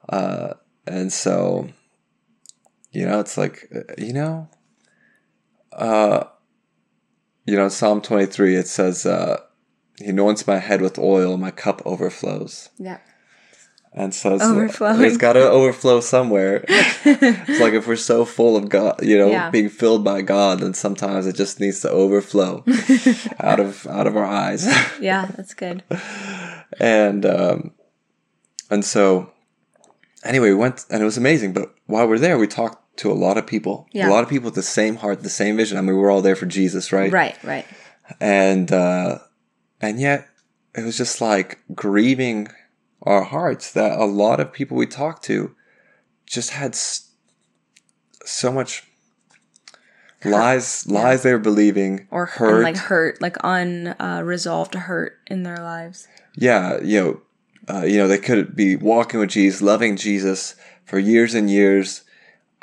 Yeah. 0.09 0.17
uh, 0.17 0.53
and 0.87 1.11
so, 1.11 1.69
you 2.91 3.05
know, 3.05 3.19
it's 3.19 3.37
like, 3.37 3.69
uh, 3.73 3.93
you 3.97 4.13
know, 4.13 4.49
uh, 5.73 6.25
you 7.45 7.55
know, 7.55 7.69
Psalm 7.69 8.01
23, 8.01 8.55
it 8.55 8.67
says, 8.67 9.05
uh, 9.05 9.39
he 9.99 10.05
anoints 10.07 10.45
my 10.47 10.57
head 10.57 10.81
with 10.81 10.99
oil, 10.99 11.37
my 11.37 11.51
cup 11.51 11.81
overflows. 11.85 12.69
Yeah. 12.77 12.99
And 13.97 14.13
so 14.13 14.35
it's, 14.35 14.43
it's 14.77 15.17
got 15.17 15.33
to 15.33 15.49
overflow 15.49 16.01
somewhere. 16.01 16.65
it's 16.69 17.59
like 17.61 17.71
if 17.73 17.87
we're 17.87 17.95
so 17.95 18.25
full 18.25 18.57
of 18.57 18.67
God, 18.67 19.01
you 19.01 19.17
know, 19.17 19.29
Yeah. 19.29 19.49
being 19.49 19.69
filled 19.69 20.03
by 20.03 20.21
God, 20.21 20.59
then 20.59 20.73
sometimes 20.73 21.25
it 21.27 21.35
just 21.37 21.61
needs 21.61 21.79
to 21.79 21.89
overflow 21.89 22.65
out 23.39 23.61
of 23.61 23.87
out 23.87 24.05
of 24.05 24.17
our 24.17 24.25
eyes. 24.25 24.67
Yeah, 24.99 25.27
that's 25.37 25.53
good. 25.53 25.81
and 26.77 27.25
um, 27.25 27.71
and 28.69 28.83
so 28.83 29.31
anyway, 30.25 30.49
we 30.49 30.55
went 30.55 30.85
and 30.89 31.01
it 31.01 31.05
was 31.05 31.17
amazing. 31.17 31.53
But 31.53 31.73
while 31.85 32.05
we're 32.07 32.19
there, 32.19 32.37
we 32.37 32.47
talked 32.47 32.97
to 32.97 33.09
a 33.11 33.13
lot 33.13 33.37
of 33.37 33.47
people, 33.47 33.87
Yeah. 33.93 34.09
a 34.09 34.11
lot 34.11 34.23
of 34.23 34.29
people 34.29 34.45
with 34.45 34.55
the 34.55 34.61
same 34.61 34.97
heart, 34.97 35.23
the 35.23 35.29
same 35.29 35.55
vision. 35.55 35.77
I 35.77 35.81
mean, 35.81 35.95
we 35.95 36.01
were 36.01 36.11
all 36.11 36.21
there 36.21 36.35
for 36.35 36.45
Jesus, 36.47 36.91
right? 36.91 37.11
Right, 37.13 37.41
right. 37.45 37.65
And 38.19 38.71
uh, 38.73 39.19
and 39.79 40.01
yet 40.01 40.27
it 40.75 40.83
was 40.83 40.97
just 40.97 41.21
like 41.21 41.59
grieving 41.73 42.49
our 43.05 43.23
hearts 43.23 43.71
that 43.73 43.97
a 43.99 44.05
lot 44.05 44.39
of 44.39 44.51
people 44.51 44.75
we 44.77 44.87
talked 44.87 45.23
to 45.25 45.55
just 46.25 46.49
had 46.51 46.75
so 46.75 48.51
much 48.51 48.83
lies 50.23 50.87
lies 50.87 51.21
they 51.23 51.31
were 51.31 51.37
believing 51.39 52.07
Or 52.09 52.25
hurt 52.25 52.63
like 52.63 52.77
hurt, 52.77 53.21
like 53.21 53.37
unresolved 53.43 54.73
hurt 54.73 55.19
in 55.27 55.43
their 55.43 55.57
lives. 55.57 56.07
yeah, 56.35 56.81
you 56.81 56.99
know, 57.01 57.21
uh, 57.73 57.83
you 57.85 57.97
know, 57.97 58.07
they 58.07 58.17
could 58.17 58.55
be 58.55 58.75
walking 58.75 59.19
with 59.19 59.29
Jesus, 59.29 59.61
loving 59.61 59.95
Jesus 59.97 60.55
for 60.83 60.97
years 60.99 61.33
and 61.33 61.49
years, 61.49 62.03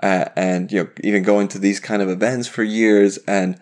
uh, 0.02 0.26
and 0.36 0.70
you 0.72 0.82
know, 0.84 0.90
even 1.02 1.22
going 1.22 1.48
to 1.48 1.58
these 1.58 1.78
kind 1.80 2.02
of 2.02 2.08
events 2.08 2.48
for 2.48 2.62
years, 2.64 3.18
and 3.28 3.60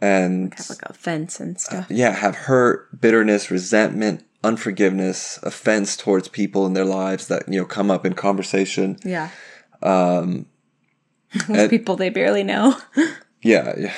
and 0.00 0.54
Have 0.54 0.70
like 0.70 0.82
offense 0.88 1.40
and 1.40 1.60
stuff. 1.60 1.86
yeah, 1.90 2.12
have 2.12 2.34
hurt, 2.36 3.00
bitterness, 3.00 3.50
resentment, 3.50 4.24
unforgiveness, 4.42 5.38
offense 5.42 5.96
towards 5.96 6.28
people 6.28 6.66
in 6.66 6.72
their 6.74 6.84
lives 6.84 7.28
that 7.28 7.48
you 7.48 7.60
know 7.60 7.66
come 7.66 7.90
up 7.90 8.04
in 8.06 8.14
conversation. 8.14 8.98
Yeah. 9.04 9.30
Um, 9.82 10.46
With 11.48 11.70
people 11.70 11.96
they 11.96 12.10
barely 12.10 12.42
know. 12.42 12.76
yeah, 13.42 13.72
yeah, 13.78 13.94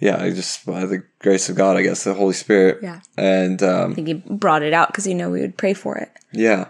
yeah. 0.00 0.22
I 0.22 0.30
Just 0.30 0.66
by 0.66 0.84
the 0.86 1.04
grace 1.20 1.48
of 1.48 1.56
God, 1.56 1.76
I 1.76 1.82
guess 1.82 2.04
the 2.04 2.14
Holy 2.14 2.34
Spirit. 2.34 2.78
Yeah. 2.82 3.00
and 3.16 3.62
um, 3.62 3.92
I 3.92 3.94
think 3.94 4.08
he 4.08 4.14
brought 4.14 4.62
it 4.62 4.72
out 4.72 4.88
because 4.88 5.04
he 5.04 5.14
know 5.14 5.30
we 5.30 5.40
would 5.40 5.56
pray 5.56 5.72
for 5.74 5.96
it. 5.96 6.10
Yeah, 6.32 6.68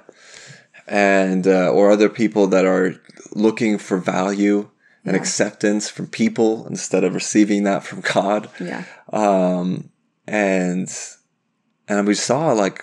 and 0.87 1.47
uh, 1.47 1.71
or 1.71 1.91
other 1.91 2.09
people 2.09 2.47
that 2.49 2.65
are 2.67 2.95
looking 3.33 3.79
for 3.79 3.97
value 3.99 4.69
and 5.05 5.15
Yeah. 5.15 5.21
acceptance 5.21 5.89
from 5.89 6.07
people 6.09 6.67
instead 6.67 7.05
of 7.05 7.15
receiving 7.15 7.63
that 7.65 7.83
from 7.85 8.01
God. 8.03 8.51
Yeah. 8.61 8.85
Um, 9.13 9.91
and 10.27 10.89
and 11.89 12.07
we 12.07 12.15
saw 12.15 12.53
like, 12.53 12.83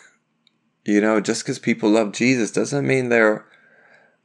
you 0.86 1.02
know, 1.02 1.20
just 1.20 1.44
because 1.44 1.60
people 1.60 1.90
love 1.90 2.12
Jesus 2.12 2.52
doesn't 2.52 2.86
mean 2.88 3.10
they're 3.10 3.46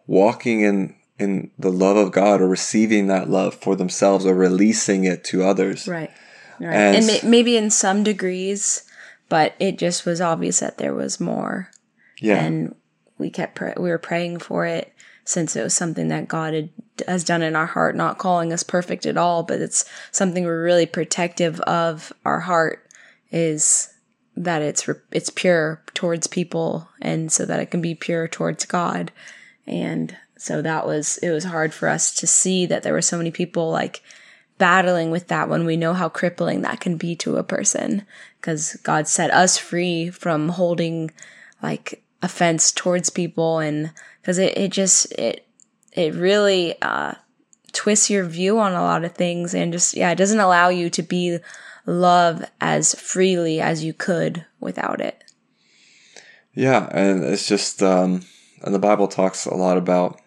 walking 0.07 0.61
in 0.61 0.95
in 1.19 1.51
the 1.59 1.73
love 1.73 1.97
of 1.97 2.13
God 2.13 2.41
or 2.41 2.49
receiving 2.49 3.09
that 3.09 3.29
love 3.29 3.55
for 3.55 3.75
themselves 3.75 4.25
or 4.25 4.35
releasing 4.35 5.05
it 5.05 5.25
to 5.25 5.43
others. 5.43 5.89
Right. 5.89 6.11
Right. 6.61 6.75
And 6.75 6.97
And, 6.97 7.07
ma- 7.07 7.29
maybe 7.29 7.57
in 7.57 7.71
some 7.71 8.05
degrees, 8.05 8.85
but 9.29 9.55
it 9.59 9.79
just 9.79 10.07
was 10.07 10.21
obvious 10.21 10.61
that 10.61 10.79
there 10.79 10.95
was 10.95 11.19
more. 11.21 11.71
Yeah, 12.21 12.37
And 12.45 12.75
we 13.19 13.31
kept 13.31 13.57
pray- 13.57 13.75
we 13.77 13.91
were 13.91 13.99
praying 13.99 14.39
for 14.39 14.65
it 14.65 14.93
since 15.25 15.55
it 15.57 15.63
was 15.63 15.75
something 15.75 16.09
that 16.09 16.27
God 16.29 16.55
had, 16.55 16.69
has 17.07 17.23
done 17.25 17.43
in 17.43 17.55
our 17.55 17.67
heart, 17.67 17.95
not 17.97 18.19
calling 18.19 18.53
us 18.53 18.63
perfect 18.63 19.05
at 19.05 19.17
all, 19.17 19.43
but 19.43 19.61
it's 19.61 19.85
something 20.11 20.45
we're 20.45 20.63
really 20.65 20.87
protective 20.87 21.61
of 21.63 22.13
our 22.25 22.41
heart 22.41 22.85
is 23.31 23.89
that 24.45 24.63
it's 24.63 24.89
it's 25.11 25.31
pure 25.31 25.83
towards 25.95 26.27
people 26.27 26.89
and 27.01 27.31
so 27.31 27.45
that 27.45 27.61
it 27.61 27.71
can 27.71 27.81
be 27.81 27.95
pure 27.95 28.29
towards 28.29 28.65
God. 28.65 29.11
And 29.67 30.17
so 30.37 30.63
that 30.63 30.87
was 30.87 31.19
it 31.19 31.31
was 31.31 31.45
hard 31.45 31.75
for 31.75 31.89
us 31.89 32.15
to 32.15 32.27
see 32.27 32.65
that 32.67 32.83
there 32.83 32.93
were 32.93 33.03
so 33.03 33.19
many 33.19 33.31
people 33.31 33.71
like 33.71 34.03
battling 34.57 35.11
with 35.11 35.29
that 35.29 35.49
when 35.49 35.65
we 35.65 35.77
know 35.77 35.93
how 35.93 36.09
crippling 36.09 36.63
that 36.63 36.81
can 36.81 36.97
be 36.97 37.15
to 37.17 37.37
a 37.37 37.45
person 37.45 38.05
because 38.41 38.75
God 38.83 39.07
set 39.07 39.31
us 39.33 39.59
free 39.59 40.11
from 40.11 40.51
holding 40.51 41.11
like 41.63 42.03
offense 42.23 42.73
towards 42.73 43.11
people 43.11 43.59
and 43.59 43.93
because 44.21 44.39
it, 44.39 44.57
it 44.57 44.73
just 44.73 45.13
it 45.13 45.47
it 45.93 46.15
really 46.15 46.81
uh 46.83 47.15
twists 47.73 48.11
your 48.11 48.25
view 48.25 48.59
on 48.59 48.73
a 48.73 48.83
lot 48.83 49.05
of 49.05 49.15
things 49.15 49.55
and 49.55 49.73
just 49.73 49.95
yeah 49.95 50.11
it 50.11 50.17
doesn't 50.17 50.41
allow 50.41 50.69
you 50.69 50.91
to 50.91 51.03
be 51.03 51.39
love 51.89 52.45
as 52.61 52.95
freely 52.95 53.61
as 53.61 53.83
you 53.83 53.93
could 53.93 54.45
without 54.61 55.01
it. 55.01 55.25
Yeah, 56.53 56.89
and 56.93 57.25
it's 57.25 57.49
just 57.49 57.83
um 57.83 58.23
and 58.63 58.75
the 58.75 58.79
Bible 58.79 59.09
talks 59.09 59.47
a 59.47 59.55
lot 59.55 59.79
about 59.79 60.21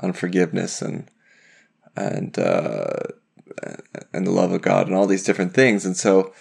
unforgiveness 0.00 0.80
and 0.80 1.08
and 1.96 2.38
uh 2.38 3.00
and 4.12 4.26
the 4.26 4.30
love 4.30 4.52
of 4.52 4.62
God 4.62 4.86
and 4.86 4.96
all 4.96 5.06
these 5.06 5.24
different 5.24 5.54
things. 5.54 5.84
And 5.84 5.96
so 5.96 6.32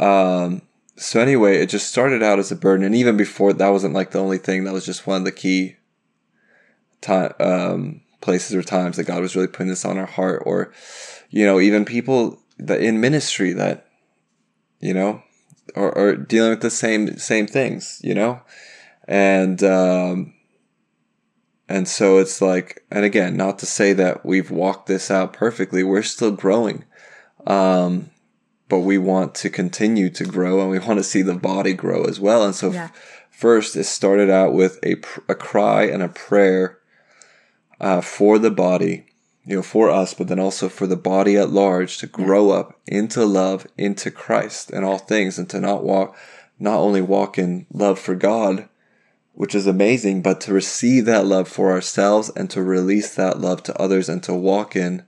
um 0.00 0.62
so 0.96 1.20
anyway, 1.20 1.58
it 1.58 1.68
just 1.68 1.88
started 1.88 2.22
out 2.22 2.38
as 2.40 2.50
a 2.50 2.56
burden. 2.56 2.84
And 2.84 2.94
even 2.94 3.16
before 3.16 3.52
that 3.52 3.68
wasn't 3.68 3.94
like 3.94 4.10
the 4.10 4.20
only 4.20 4.38
thing, 4.38 4.64
that 4.64 4.72
was 4.72 4.86
just 4.86 5.06
one 5.06 5.18
of 5.18 5.24
the 5.24 5.32
key 5.32 5.76
time 7.00 7.32
um 7.38 8.00
places 8.20 8.54
or 8.54 8.62
times 8.62 8.96
that 8.96 9.04
God 9.04 9.20
was 9.20 9.36
really 9.36 9.46
putting 9.46 9.68
this 9.68 9.84
on 9.84 9.98
our 9.98 10.06
heart 10.06 10.42
or 10.46 10.72
you 11.30 11.44
know, 11.44 11.60
even 11.60 11.84
people 11.84 12.40
that 12.58 12.80
in 12.80 13.00
ministry 13.00 13.52
that 13.52 13.86
you 14.80 14.94
know 14.94 15.22
or, 15.74 15.96
or 15.96 16.16
dealing 16.16 16.50
with 16.50 16.60
the 16.62 16.70
same 16.70 17.16
same 17.18 17.46
things, 17.46 18.00
you 18.02 18.14
know, 18.14 18.40
and 19.06 19.62
um, 19.62 20.34
and 21.68 21.86
so 21.86 22.18
it's 22.18 22.40
like, 22.40 22.84
and 22.90 23.04
again, 23.04 23.36
not 23.36 23.58
to 23.60 23.66
say 23.66 23.92
that 23.92 24.24
we've 24.24 24.50
walked 24.50 24.86
this 24.86 25.10
out 25.10 25.32
perfectly. 25.32 25.82
We're 25.82 26.02
still 26.02 26.30
growing, 26.30 26.84
um, 27.46 28.10
but 28.68 28.80
we 28.80 28.98
want 28.98 29.34
to 29.36 29.50
continue 29.50 30.08
to 30.10 30.24
grow, 30.24 30.60
and 30.60 30.70
we 30.70 30.78
want 30.78 30.98
to 30.98 31.04
see 31.04 31.22
the 31.22 31.34
body 31.34 31.74
grow 31.74 32.04
as 32.04 32.18
well. 32.18 32.44
And 32.44 32.54
so, 32.54 32.72
Yeah. 32.72 32.84
f- 32.84 33.26
first, 33.30 33.76
it 33.76 33.84
started 33.84 34.30
out 34.30 34.54
with 34.54 34.78
a 34.82 34.96
pr- 34.96 35.20
a 35.28 35.34
cry 35.34 35.84
and 35.84 36.02
a 36.02 36.08
prayer 36.08 36.78
uh, 37.80 38.00
for 38.00 38.38
the 38.38 38.50
body 38.50 39.06
you 39.48 39.56
know, 39.56 39.62
for 39.62 39.88
us, 39.88 40.12
but 40.12 40.28
then 40.28 40.38
also 40.38 40.68
for 40.68 40.86
the 40.86 40.94
body 40.96 41.34
at 41.38 41.48
large 41.48 41.96
to 41.96 42.06
grow 42.06 42.50
up 42.50 42.78
into 42.86 43.24
love, 43.24 43.66
into 43.78 44.10
Christ 44.10 44.70
and 44.70 44.84
all 44.84 44.98
things, 44.98 45.38
and 45.38 45.48
to 45.48 45.58
not 45.58 45.82
walk, 45.82 46.14
not 46.58 46.76
only 46.76 47.00
walk 47.00 47.38
in 47.38 47.64
love 47.72 47.98
for 47.98 48.14
God, 48.14 48.68
which 49.32 49.54
is 49.54 49.66
amazing, 49.66 50.20
but 50.20 50.42
to 50.42 50.52
receive 50.52 51.06
that 51.06 51.24
love 51.24 51.48
for 51.48 51.72
ourselves 51.72 52.28
and 52.36 52.50
to 52.50 52.62
release 52.62 53.14
that 53.14 53.40
love 53.40 53.62
to 53.62 53.80
others 53.80 54.10
and 54.10 54.22
to 54.24 54.34
walk 54.34 54.76
in 54.76 55.04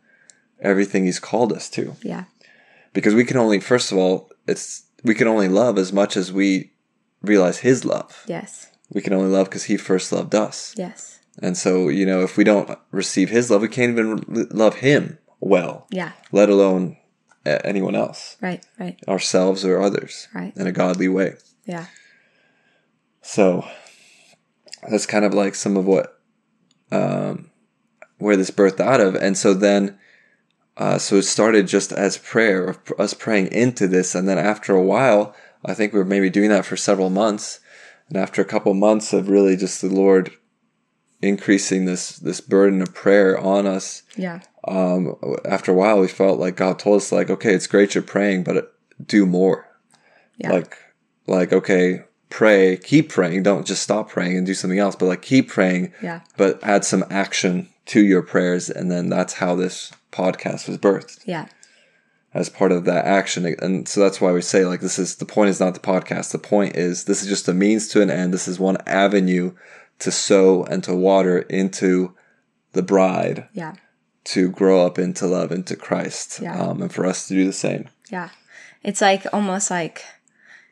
everything 0.61 1.05
He's 1.05 1.21
called 1.21 1.53
us 1.53 1.69
to. 1.71 1.97
yeah 2.03 2.25
Because 2.95 3.15
we 3.15 3.25
can 3.25 3.37
only, 3.37 3.61
first 3.61 3.93
of 3.93 3.99
all, 3.99 4.31
it's 4.47 4.85
we 5.05 5.15
can 5.15 5.29
only 5.29 5.49
love 5.49 5.77
as 5.77 5.93
much 5.93 6.17
as 6.17 6.33
we 6.33 6.73
realize 7.21 7.59
His 7.59 7.85
love. 7.85 8.25
yes 8.27 8.71
We 8.91 9.03
can 9.03 9.13
only 9.13 9.29
love 9.31 9.51
because 9.51 9.65
He 9.65 9.77
first 9.77 10.13
loved 10.13 10.35
us. 10.35 10.75
yes 10.79 11.10
And 11.43 11.57
so, 11.57 11.89
you 11.89 12.05
know, 12.07 12.21
if 12.23 12.37
we 12.37 12.45
don't 12.45 12.79
receive 12.91 13.31
his 13.31 13.51
love, 13.51 13.63
we 13.63 13.69
can't 13.69 13.91
even 13.93 14.17
re- 14.29 14.47
love 14.51 14.77
him 14.77 15.19
well, 15.41 15.87
yeah 15.91 16.13
let 16.33 16.49
alone 16.51 16.97
anyone 17.47 17.95
else, 17.95 18.37
right 18.43 18.65
right 18.79 18.99
ourselves 19.09 19.65
or 19.65 19.81
others, 19.81 20.29
Right. 20.35 20.53
in 20.57 20.67
a 20.67 20.73
godly 20.73 21.09
way. 21.09 21.35
yeah 21.65 21.87
So 23.23 23.65
that's 24.91 25.07
kind 25.07 25.25
of 25.25 25.33
like 25.35 25.55
some 25.55 25.77
of 25.77 25.87
what, 25.87 26.21
um, 26.93 27.51
where 28.19 28.37
this 28.37 28.51
birthed 28.51 28.81
out 28.81 29.01
of. 29.01 29.15
And 29.15 29.37
so 29.37 29.55
then, 29.55 29.99
uh, 30.77 30.99
so 30.99 31.17
it 31.17 31.23
started 31.23 31.67
just 31.67 31.93
as 31.93 32.19
prayer, 32.19 32.65
of 32.69 32.79
us 32.99 33.15
praying 33.15 33.49
into 33.53 33.87
this. 33.89 34.15
And 34.15 34.29
then 34.29 34.39
after 34.39 34.75
a 34.75 34.83
while, 34.83 35.35
I 35.65 35.75
think 35.75 35.93
we 35.93 35.99
were 35.99 36.05
maybe 36.05 36.31
doing 36.31 36.51
that 36.51 36.65
for 36.67 36.77
several 36.77 37.11
months. 37.11 37.61
And 38.09 38.17
after 38.19 38.41
a 38.43 38.47
couple 38.47 38.73
months 38.75 39.13
of 39.13 39.29
really 39.29 39.57
just 39.57 39.81
the 39.81 39.89
Lord 39.89 40.33
increasing 41.23 41.85
this, 41.85 42.19
this 42.19 42.41
burden 42.41 42.81
of 42.83 42.95
prayer 42.95 43.39
on 43.39 43.67
us, 43.67 44.03
yeah 44.17 44.41
um, 44.69 45.17
after 45.45 45.73
a 45.73 45.75
while, 45.75 46.01
we 46.01 46.09
felt 46.09 46.39
like 46.39 46.57
God 46.57 46.79
told 46.79 46.99
us, 46.99 47.13
like, 47.13 47.31
okay, 47.31 47.55
it's 47.55 47.67
great 47.67 47.95
you're 47.95 48.03
praying, 48.03 48.45
but 48.45 48.75
do 49.05 49.25
more. 49.25 49.67
Yeah. 50.37 50.53
Like, 50.53 50.77
like, 51.27 51.53
okay, 51.53 52.05
pray, 52.29 52.77
keep 52.77 53.09
praying. 53.09 53.43
Don't 53.43 53.67
just 53.67 53.83
stop 53.83 54.11
praying 54.11 54.37
and 54.37 54.47
do 54.47 54.55
something 54.55 54.79
else, 54.79 54.97
but 54.97 55.07
like 55.07 55.23
keep 55.23 55.49
praying, 55.49 55.93
yeah 56.03 56.21
but 56.37 56.63
add 56.63 56.85
some 56.85 57.05
action 57.11 57.69
to 57.87 58.01
your 58.05 58.23
prayers, 58.23 58.69
and 58.71 58.91
then 58.91 59.09
that's 59.09 59.35
how 59.35 59.55
this 59.55 59.93
podcast 60.13 60.69
was 60.69 60.77
birthed 60.79 61.21
Yeah. 61.25 61.47
as 62.35 62.49
part 62.49 62.71
of 62.73 62.85
that 62.85 63.05
action. 63.05 63.47
And 63.47 63.89
so 63.89 64.01
that's 64.01 64.21
why 64.21 64.33
we 64.33 64.43
say 64.43 64.65
like 64.67 64.81
this 64.81 64.99
is 64.99 65.17
the 65.17 65.25
point 65.25 65.51
is 65.51 65.59
not 65.61 65.75
the 65.75 65.81
podcast. 65.81 66.33
The 66.33 66.39
point 66.39 66.77
is 66.77 67.05
this 67.05 67.23
is 67.23 67.29
just 67.29 67.49
a 67.49 67.55
means 67.55 67.89
to 67.89 68.03
an 68.03 68.11
end. 68.11 68.33
This 68.35 68.47
is 68.49 68.61
one 68.61 68.77
avenue 68.87 69.53
to 70.01 70.11
sow 70.11 70.65
and 70.65 70.83
to 70.85 70.95
water 70.95 71.39
into 71.39 72.15
the 72.73 72.83
bride 72.83 73.49
Yeah. 73.53 73.75
to 74.25 74.51
grow 74.51 74.85
up 74.87 74.99
into 74.99 75.27
love 75.27 75.51
into 75.53 75.77
Christ. 75.77 76.41
Yeah. 76.41 76.59
Um, 76.61 76.83
and 76.83 76.93
for 76.93 77.07
us 77.07 77.29
to 77.29 77.35
do 77.35 77.45
the 77.47 77.53
same. 77.53 77.89
Yeah. 78.11 78.31
It's 78.83 79.01
like 79.01 79.27
almost 79.33 79.71
like 79.71 80.05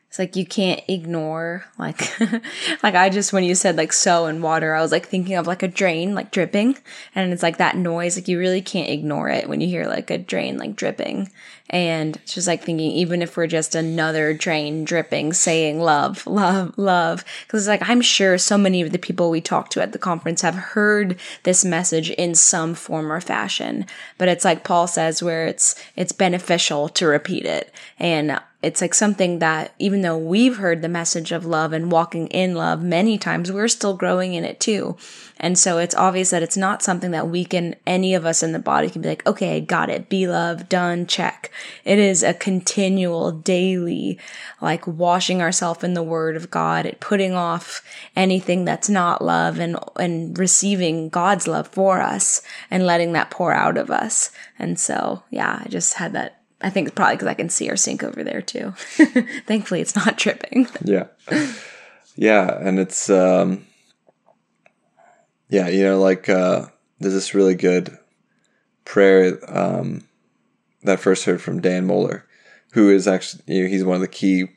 it's 0.09 0.17
like 0.17 0.35
you 0.35 0.43
can't 0.43 0.81
ignore 0.87 1.65
like 1.77 2.19
like 2.83 2.95
I 2.95 3.09
just 3.09 3.31
when 3.31 3.43
you 3.43 3.53
said 3.53 3.77
like 3.77 3.93
so 3.93 4.25
and 4.25 4.41
water, 4.41 4.73
I 4.73 4.81
was 4.81 4.91
like 4.91 5.05
thinking 5.05 5.35
of 5.35 5.45
like 5.45 5.61
a 5.61 5.67
drain 5.67 6.15
like 6.15 6.31
dripping 6.31 6.79
and 7.13 7.31
it's 7.31 7.43
like 7.43 7.57
that 7.57 7.77
noise 7.77 8.17
like 8.17 8.27
you 8.27 8.39
really 8.39 8.63
can't 8.63 8.89
ignore 8.89 9.29
it 9.29 9.47
when 9.47 9.61
you 9.61 9.67
hear 9.67 9.85
like 9.85 10.09
a 10.09 10.17
drain 10.17 10.57
like 10.57 10.75
dripping. 10.75 11.29
And 11.69 12.15
it's 12.15 12.33
just 12.33 12.47
like 12.47 12.63
thinking 12.63 12.89
even 12.89 13.21
if 13.21 13.37
we're 13.37 13.45
just 13.45 13.75
another 13.75 14.33
drain 14.33 14.83
dripping 14.83 15.33
saying 15.33 15.79
love, 15.79 16.25
love, 16.25 16.75
love 16.75 17.23
because 17.45 17.61
it's 17.61 17.69
like 17.69 17.87
I'm 17.87 18.01
sure 18.01 18.39
so 18.39 18.57
many 18.57 18.81
of 18.81 18.91
the 18.91 18.97
people 18.97 19.29
we 19.29 19.41
talked 19.41 19.73
to 19.73 19.81
at 19.83 19.91
the 19.91 19.99
conference 19.99 20.41
have 20.41 20.55
heard 20.55 21.19
this 21.43 21.63
message 21.63 22.09
in 22.09 22.33
some 22.33 22.73
form 22.73 23.11
or 23.11 23.21
fashion. 23.21 23.85
But 24.17 24.27
it's 24.27 24.43
like 24.43 24.63
Paul 24.63 24.87
says 24.87 25.21
where 25.21 25.45
it's 25.45 25.75
it's 25.95 26.13
beneficial 26.13 26.89
to 26.89 27.05
repeat 27.05 27.45
it. 27.45 27.71
And 27.99 28.39
it's 28.61 28.81
like 28.81 28.93
something 28.93 29.39
that 29.39 29.73
even 29.79 30.01
though 30.01 30.17
we've 30.17 30.57
heard 30.57 30.81
the 30.81 30.89
message 30.89 31.31
of 31.31 31.45
love 31.45 31.71
and 31.71 31.93
walking 31.93 32.27
in 32.27 32.55
love 32.55 32.83
many 32.83 33.17
times, 33.17 33.51
we're 33.51 33.69
still 33.69 33.95
growing 33.95 34.33
in 34.33 34.43
it 34.43 34.59
too. 34.59 34.97
And 35.39 35.57
so 35.57 35.77
it's 35.77 35.95
obvious 35.95 36.31
that 36.31 36.43
it's 36.43 36.57
not 36.57 36.83
something 36.83 37.11
that 37.11 37.29
we 37.29 37.45
can, 37.45 37.77
any 37.87 38.13
of 38.13 38.25
us 38.25 38.43
in 38.43 38.51
the 38.51 38.59
body 38.59 38.89
can 38.89 39.01
be 39.01 39.07
like, 39.07 39.25
okay, 39.25 39.61
got 39.61 39.89
it, 39.89 40.09
be 40.09 40.27
love, 40.27 40.67
done, 40.67 41.07
check. 41.07 41.49
It 41.85 41.99
is 41.99 42.21
a 42.21 42.33
continual, 42.33 43.31
daily, 43.31 44.19
like 44.59 44.85
washing 44.85 45.41
ourselves 45.41 45.85
in 45.85 45.93
the 45.93 46.03
word 46.03 46.35
of 46.35 46.51
God, 46.51 46.93
putting 46.99 47.31
off 47.33 47.81
anything 48.13 48.65
that's 48.65 48.89
not 48.89 49.23
love 49.23 49.57
and, 49.57 49.77
and 49.97 50.37
receiving 50.37 51.07
God's 51.07 51.47
love 51.47 51.69
for 51.69 52.01
us 52.01 52.41
and 52.69 52.85
letting 52.85 53.13
that 53.13 53.31
pour 53.31 53.53
out 53.53 53.77
of 53.77 53.89
us. 53.89 54.31
And 54.57 54.77
so, 54.77 55.23
yeah, 55.29 55.61
I 55.63 55.69
just 55.69 55.93
had 55.93 56.11
that 56.11 56.38
I 56.61 56.69
think 56.69 56.87
it's 56.87 56.95
probably 56.95 57.15
because 57.15 57.27
I 57.27 57.33
can 57.35 57.49
see 57.49 57.69
our 57.69 57.75
sink 57.77 58.03
over 58.03 58.23
there 58.23 58.41
too. 58.41 58.71
Thankfully, 59.47 59.81
it's 59.81 59.95
not 59.95 60.17
tripping. 60.17 60.67
Yeah. 60.83 61.05
Yeah. 62.15 62.57
And 62.61 62.79
it's, 62.79 63.09
um, 63.09 63.65
yeah, 65.49 65.67
you 65.69 65.83
know, 65.83 65.99
like, 65.99 66.27
uh, 66.29 66.65
there's 66.99 67.13
this 67.13 67.33
really 67.33 67.55
good 67.55 67.97
prayer, 68.85 69.39
um, 69.47 70.03
that 70.83 70.93
I 70.93 70.95
first 70.97 71.25
heard 71.25 71.41
from 71.41 71.61
Dan 71.61 71.87
Mohler, 71.87 72.23
who 72.73 72.89
is 72.89 73.07
actually, 73.07 73.43
you 73.47 73.63
know, 73.63 73.69
he's 73.69 73.83
one 73.83 73.95
of 73.95 74.01
the 74.01 74.07
key 74.07 74.49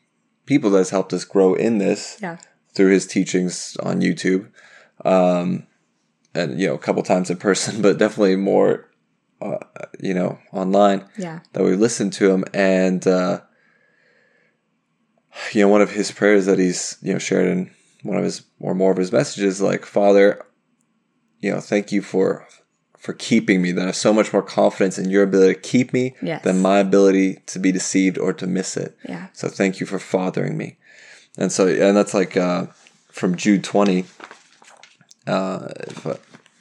people 0.46 0.70
that's 0.70 0.90
helped 0.90 1.12
us 1.12 1.24
grow 1.24 1.54
in 1.54 1.78
this 1.78 2.18
Yeah. 2.20 2.38
through 2.74 2.90
his 2.90 3.06
teachings 3.06 3.76
on 3.82 4.00
YouTube. 4.00 4.48
Um, 5.04 5.66
and, 6.34 6.60
you 6.60 6.66
know, 6.66 6.74
a 6.74 6.78
couple 6.78 7.02
times 7.02 7.30
in 7.30 7.36
person, 7.36 7.80
but 7.82 7.98
definitely 7.98 8.36
more, 8.36 8.88
uh, 9.42 9.58
you 10.00 10.14
know, 10.14 10.38
online 10.52 11.04
Yeah. 11.18 11.40
that 11.52 11.64
we 11.64 11.74
listened 11.76 12.12
to 12.14 12.30
him 12.30 12.44
and 12.54 13.06
uh, 13.06 13.40
you 15.52 15.60
know 15.62 15.68
one 15.68 15.82
of 15.82 15.90
his 15.90 16.10
prayers 16.12 16.46
that 16.46 16.58
he's 16.58 16.96
you 17.02 17.12
know 17.12 17.18
shared 17.18 17.48
in 17.48 17.70
one 18.02 18.16
of 18.18 18.24
his 18.24 18.42
or 18.60 18.74
more 18.74 18.90
of 18.92 18.98
his 18.98 19.12
messages 19.12 19.60
like 19.60 19.84
father 19.86 20.44
you 21.40 21.50
know 21.50 21.60
thank 21.60 21.90
you 21.92 22.02
for 22.02 22.46
for 22.98 23.12
keeping 23.14 23.62
me 23.62 23.72
that 23.72 23.82
i 23.82 23.86
have 23.86 23.96
so 23.96 24.12
much 24.12 24.32
more 24.32 24.42
confidence 24.42 24.98
in 24.98 25.08
your 25.10 25.22
ability 25.22 25.54
to 25.54 25.60
keep 25.60 25.92
me 25.92 26.14
Yes. 26.22 26.42
than 26.44 26.60
my 26.60 26.78
ability 26.78 27.36
to 27.46 27.58
be 27.58 27.72
deceived 27.72 28.18
or 28.18 28.32
to 28.34 28.46
miss 28.46 28.76
it 28.76 28.96
Yeah. 29.08 29.28
so 29.32 29.48
thank 29.48 29.80
you 29.80 29.86
for 29.86 29.98
fathering 29.98 30.56
me 30.56 30.76
and 31.38 31.50
so 31.50 31.66
and 31.66 31.96
that's 31.96 32.14
like 32.14 32.36
uh, 32.36 32.66
from 33.08 33.34
jude 33.36 33.64
20 33.64 34.04
uh, 35.26 35.68
if, 35.88 36.06
I, 36.06 36.10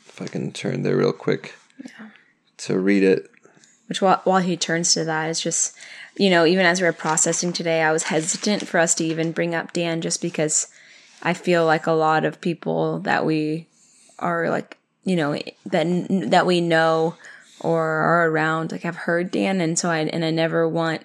if 0.07 0.21
i 0.21 0.27
can 0.27 0.51
turn 0.51 0.83
there 0.83 0.97
real 0.97 1.13
quick 1.13 1.55
to 2.65 2.79
read 2.79 3.03
it. 3.03 3.29
Which 3.87 4.01
while, 4.01 4.21
while 4.23 4.39
he 4.39 4.55
turns 4.55 4.93
to 4.93 5.03
that, 5.03 5.29
it's 5.29 5.41
just, 5.41 5.75
you 6.15 6.29
know, 6.29 6.45
even 6.45 6.65
as 6.65 6.79
we 6.79 6.87
were 6.87 6.93
processing 6.93 7.51
today, 7.51 7.81
I 7.81 7.91
was 7.91 8.03
hesitant 8.03 8.67
for 8.67 8.79
us 8.79 8.95
to 8.95 9.05
even 9.05 9.31
bring 9.31 9.53
up 9.53 9.73
Dan 9.73 10.01
just 10.01 10.21
because 10.21 10.67
I 11.21 11.33
feel 11.33 11.65
like 11.65 11.87
a 11.87 11.91
lot 11.91 12.23
of 12.23 12.41
people 12.41 12.99
that 12.99 13.25
we 13.25 13.67
are 14.17 14.49
like, 14.49 14.77
you 15.03 15.15
know, 15.15 15.37
that 15.65 16.07
that 16.29 16.45
we 16.45 16.61
know 16.61 17.15
or 17.59 17.83
are 17.83 18.29
around 18.29 18.71
like 18.71 18.81
have 18.83 18.95
heard 18.95 19.31
Dan, 19.31 19.61
and 19.61 19.77
so 19.77 19.89
I 19.89 19.99
and 19.99 20.23
I 20.23 20.31
never 20.31 20.67
want 20.67 21.01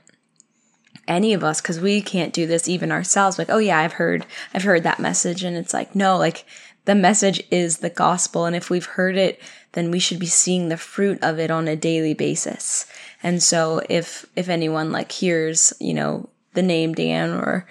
any 1.08 1.32
of 1.32 1.44
us 1.44 1.60
because 1.60 1.80
we 1.80 2.00
can't 2.00 2.32
do 2.32 2.46
this 2.46 2.68
even 2.68 2.92
ourselves. 2.92 3.38
Like 3.38 3.50
oh 3.50 3.58
yeah 3.58 3.78
i've 3.78 3.94
heard 3.94 4.26
i've 4.54 4.64
heard 4.64 4.82
that 4.82 5.00
message. 5.00 5.42
And 5.42 5.56
it's 5.56 5.74
like 5.74 5.94
no 5.94 6.16
like 6.18 6.44
the 6.84 6.94
message 6.94 7.42
is 7.50 7.78
the 7.78 7.90
gospel. 7.90 8.44
And 8.44 8.56
if 8.56 8.70
we've 8.70 8.86
heard 8.86 9.16
it 9.16 9.40
then 9.76 9.90
we 9.90 9.98
should 9.98 10.18
be 10.18 10.26
seeing 10.26 10.68
the 10.68 10.78
fruit 10.78 11.18
of 11.22 11.38
it 11.38 11.50
on 11.50 11.68
a 11.68 11.76
daily 11.76 12.14
basis. 12.14 12.86
And 13.22 13.42
so 13.42 13.82
if 13.90 14.26
if 14.34 14.48
anyone 14.48 14.90
like 14.90 15.12
hears 15.12 15.72
you 15.78 15.94
know 15.94 16.28
the 16.54 16.62
name 16.62 16.94
dan 16.94 17.30
or 17.30 17.66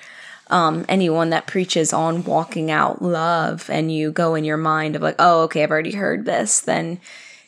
um, 0.52 0.86
anyone 0.88 1.32
that 1.32 1.48
preaches 1.48 1.92
on 1.92 2.24
walking 2.24 2.70
out 2.70 3.02
love 3.02 3.68
and 3.72 3.92
you 3.92 4.12
go 4.12 4.36
in 4.36 4.46
your 4.46 4.58
mind 4.58 4.96
of 4.96 5.02
like 5.02 5.16
oh 5.18 5.42
okay 5.42 5.64
i've 5.64 5.72
already 5.72 5.94
heard 5.94 6.26
this 6.26 6.60
then 6.60 7.00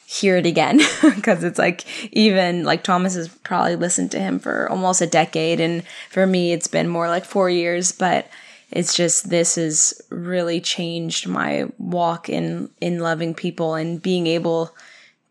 hear 0.08 0.38
it 0.38 0.46
again. 0.46 0.80
Because 1.02 1.44
it's 1.44 1.60
like 1.60 1.84
even 2.16 2.64
like 2.64 2.82
Thomas 2.82 3.16
has 3.16 3.28
probably 3.28 3.76
listened 3.76 4.10
to 4.12 4.20
him 4.20 4.40
for 4.40 4.70
almost 4.70 5.02
a 5.02 5.06
decade 5.06 5.60
and 5.60 5.84
for 6.10 6.26
me 6.26 6.54
it's 6.54 6.68
been 6.68 6.88
more 6.88 7.10
like 7.10 7.26
4 7.26 7.50
years 7.50 7.92
but 7.92 8.28
it's 8.70 8.96
just 8.96 9.30
this 9.30 9.56
has 9.56 10.02
really 10.10 10.60
changed 10.60 11.28
my 11.28 11.70
walk 11.78 12.30
in 12.30 12.70
in 12.82 13.00
loving 13.00 13.34
people 13.34 13.76
and 13.76 14.02
being 14.02 14.28
able 14.28 14.76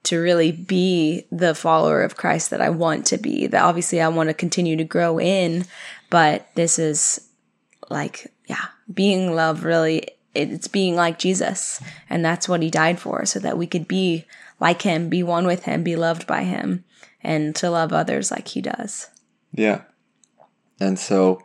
to 0.05 0.19
really 0.19 0.53
be 0.53 1.27
the 1.33 1.55
follower 1.55 2.03
of 2.03 2.17
Christ 2.17 2.51
that 2.51 2.61
I 2.61 2.71
want 2.71 3.07
to 3.07 3.19
be 3.19 3.47
that 3.49 3.63
obviously 3.63 4.01
I 4.01 4.09
want 4.09 4.29
to 4.29 4.35
continue 4.35 4.77
to 4.77 4.85
grow 4.85 5.19
in 5.19 5.65
but 6.11 6.49
this 6.55 6.79
is 6.79 7.29
like 7.91 8.33
yeah 8.47 8.67
being 8.93 9.35
love 9.35 9.65
really 9.65 10.09
it's 10.35 10.69
being 10.69 10.95
like 10.95 11.19
Jesus 11.19 11.81
and 12.09 12.25
that's 12.25 12.49
what 12.49 12.63
he 12.63 12.71
died 12.71 12.99
for 13.01 13.25
so 13.27 13.39
that 13.41 13.59
we 13.59 13.67
could 13.67 13.89
be 13.89 14.25
like 14.61 14.83
him 14.83 15.09
be 15.09 15.23
one 15.23 15.47
with 15.47 15.65
him 15.65 15.83
be 15.83 15.97
loved 15.97 16.27
by 16.27 16.45
him 16.45 16.85
and 17.23 17.57
to 17.57 17.71
love 17.71 17.93
others 17.93 18.31
like 18.31 18.49
he 18.49 18.61
does 18.61 19.09
Yeah. 19.57 19.83
And 20.79 20.99
so, 20.99 21.43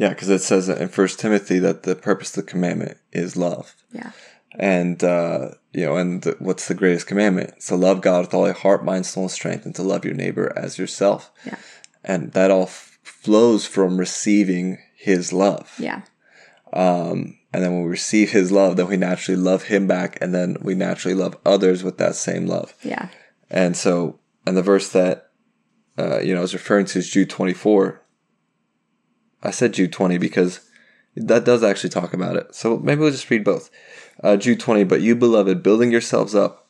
yeah, 0.00 0.10
because 0.10 0.28
it 0.30 0.42
says 0.42 0.68
in 0.68 0.88
First 0.88 1.18
Timothy 1.18 1.58
that 1.58 1.82
the 1.82 1.96
purpose 1.96 2.30
of 2.36 2.44
the 2.44 2.50
commandment 2.50 2.96
is 3.12 3.36
love. 3.36 3.74
yeah 3.92 4.12
And, 4.58 5.02
uh, 5.02 5.50
you 5.72 5.84
know, 5.86 5.96
and 5.96 6.22
the, 6.22 6.36
what's 6.38 6.66
the 6.68 6.74
greatest 6.82 7.06
commandment? 7.06 7.50
It's 7.56 7.66
to 7.68 7.76
love 7.76 8.00
God 8.00 8.20
with 8.24 8.34
all 8.34 8.46
your 8.46 8.54
heart, 8.64 8.84
mind, 8.84 9.04
soul, 9.06 9.24
and 9.24 9.30
strength, 9.40 9.64
and 9.66 9.74
to 9.74 9.82
love 9.82 10.04
your 10.04 10.14
neighbor 10.14 10.46
as 10.64 10.78
yourself. 10.78 11.30
Yeah. 11.44 11.58
And 12.04 12.32
that 12.32 12.50
all 12.50 12.62
f- 12.62 12.98
flows 13.02 13.66
from 13.66 13.98
receiving 13.98 14.78
his 14.96 15.32
love. 15.32 15.74
yeah 15.78 16.02
Um, 16.72 17.38
and 17.52 17.62
then 17.64 17.72
when 17.72 17.82
we 17.84 17.88
receive 17.90 18.30
his 18.30 18.52
love, 18.52 18.76
then 18.76 18.88
we 18.88 18.96
naturally 18.96 19.40
love 19.40 19.64
him 19.64 19.86
back, 19.86 20.18
and 20.20 20.34
then 20.34 20.56
we 20.62 20.74
naturally 20.74 21.14
love 21.14 21.36
others 21.44 21.82
with 21.82 21.96
that 21.98 22.14
same 22.14 22.46
love. 22.46 22.74
yeah 22.82 23.08
And 23.50 23.76
so, 23.76 24.18
and 24.46 24.56
the 24.56 24.62
verse 24.72 24.88
that, 24.98 25.30
uh, 25.98 26.20
you 26.20 26.32
know, 26.32 26.40
I 26.40 26.42
was 26.48 26.54
referring 26.54 26.86
to 26.86 26.98
is 26.98 27.10
Jude 27.10 27.30
24. 27.30 28.00
I 29.42 29.50
said 29.50 29.74
Jude 29.74 29.92
20 29.92 30.18
because 30.18 30.60
that 31.16 31.44
does 31.44 31.62
actually 31.62 31.90
talk 31.90 32.12
about 32.12 32.36
it. 32.36 32.54
So 32.54 32.78
maybe 32.78 33.00
we'll 33.00 33.10
just 33.10 33.30
read 33.30 33.44
both. 33.44 33.70
Uh, 34.22 34.36
Jude 34.36 34.60
20, 34.60 34.84
but 34.84 35.00
you, 35.00 35.14
beloved, 35.14 35.62
building 35.62 35.92
yourselves 35.92 36.34
up 36.34 36.66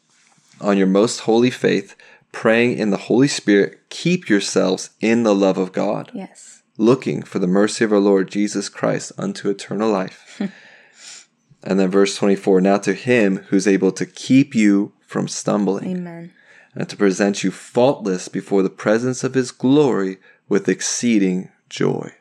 on 0.60 0.76
your 0.76 0.86
most 0.86 1.20
holy 1.20 1.50
faith, 1.50 1.96
praying 2.32 2.78
in 2.78 2.90
the 2.90 2.96
Holy 2.96 3.28
Spirit, 3.28 3.80
keep 3.88 4.28
yourselves 4.28 4.90
in 5.00 5.22
the 5.22 5.34
love 5.34 5.56
of 5.56 5.72
God, 5.72 6.10
yes 6.12 6.58
looking 6.78 7.22
for 7.22 7.40
the 7.40 7.46
mercy 7.46 7.84
of 7.84 7.92
our 7.92 7.98
Lord 7.98 8.30
Jesus 8.30 8.68
Christ 8.68 9.12
unto 9.18 9.50
eternal 9.50 9.90
life. 9.90 10.40
and 11.62 11.78
then 11.78 11.90
verse 11.90 12.16
24, 12.16 12.60
now 12.62 12.78
to 12.78 12.94
him 12.94 13.38
who's 13.48 13.66
able 13.66 13.92
to 13.92 14.06
keep 14.06 14.54
you 14.54 14.92
from 15.04 15.26
stumbling 15.26 15.90
amen 15.90 16.32
and 16.74 16.88
to 16.88 16.96
present 16.96 17.42
you 17.42 17.50
faultless 17.50 18.28
before 18.28 18.62
the 18.62 18.70
presence 18.70 19.24
of 19.24 19.34
his 19.34 19.50
glory 19.50 20.18
with 20.48 20.68
exceeding 20.68 21.50
joy. 21.68 22.12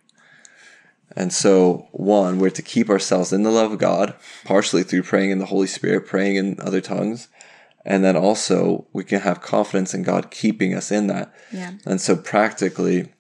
And 1.18 1.34
so, 1.34 1.88
one, 1.92 2.38
we're 2.38 2.52
to 2.52 2.62
keep 2.62 2.92
ourselves 2.92 3.34
in 3.34 3.42
the 3.42 3.50
love 3.50 3.72
of 3.72 3.80
God, 3.80 4.14
partially 4.46 4.84
through 4.84 5.02
praying 5.02 5.32
in 5.32 5.40
the 5.40 5.48
Holy 5.48 5.66
Spirit, 5.66 6.06
praying 6.06 6.36
in 6.36 6.60
other 6.60 6.80
tongues. 6.80 7.28
And 7.84 8.04
then 8.04 8.16
also, 8.16 8.86
we 8.94 9.04
can 9.04 9.22
have 9.22 9.42
confidence 9.42 9.96
in 9.96 10.04
God 10.04 10.30
keeping 10.30 10.76
us 10.76 10.92
in 10.92 11.08
that. 11.08 11.34
yeah 11.52 11.72
And 11.88 12.00
so, 12.00 12.16
practically, 12.16 13.12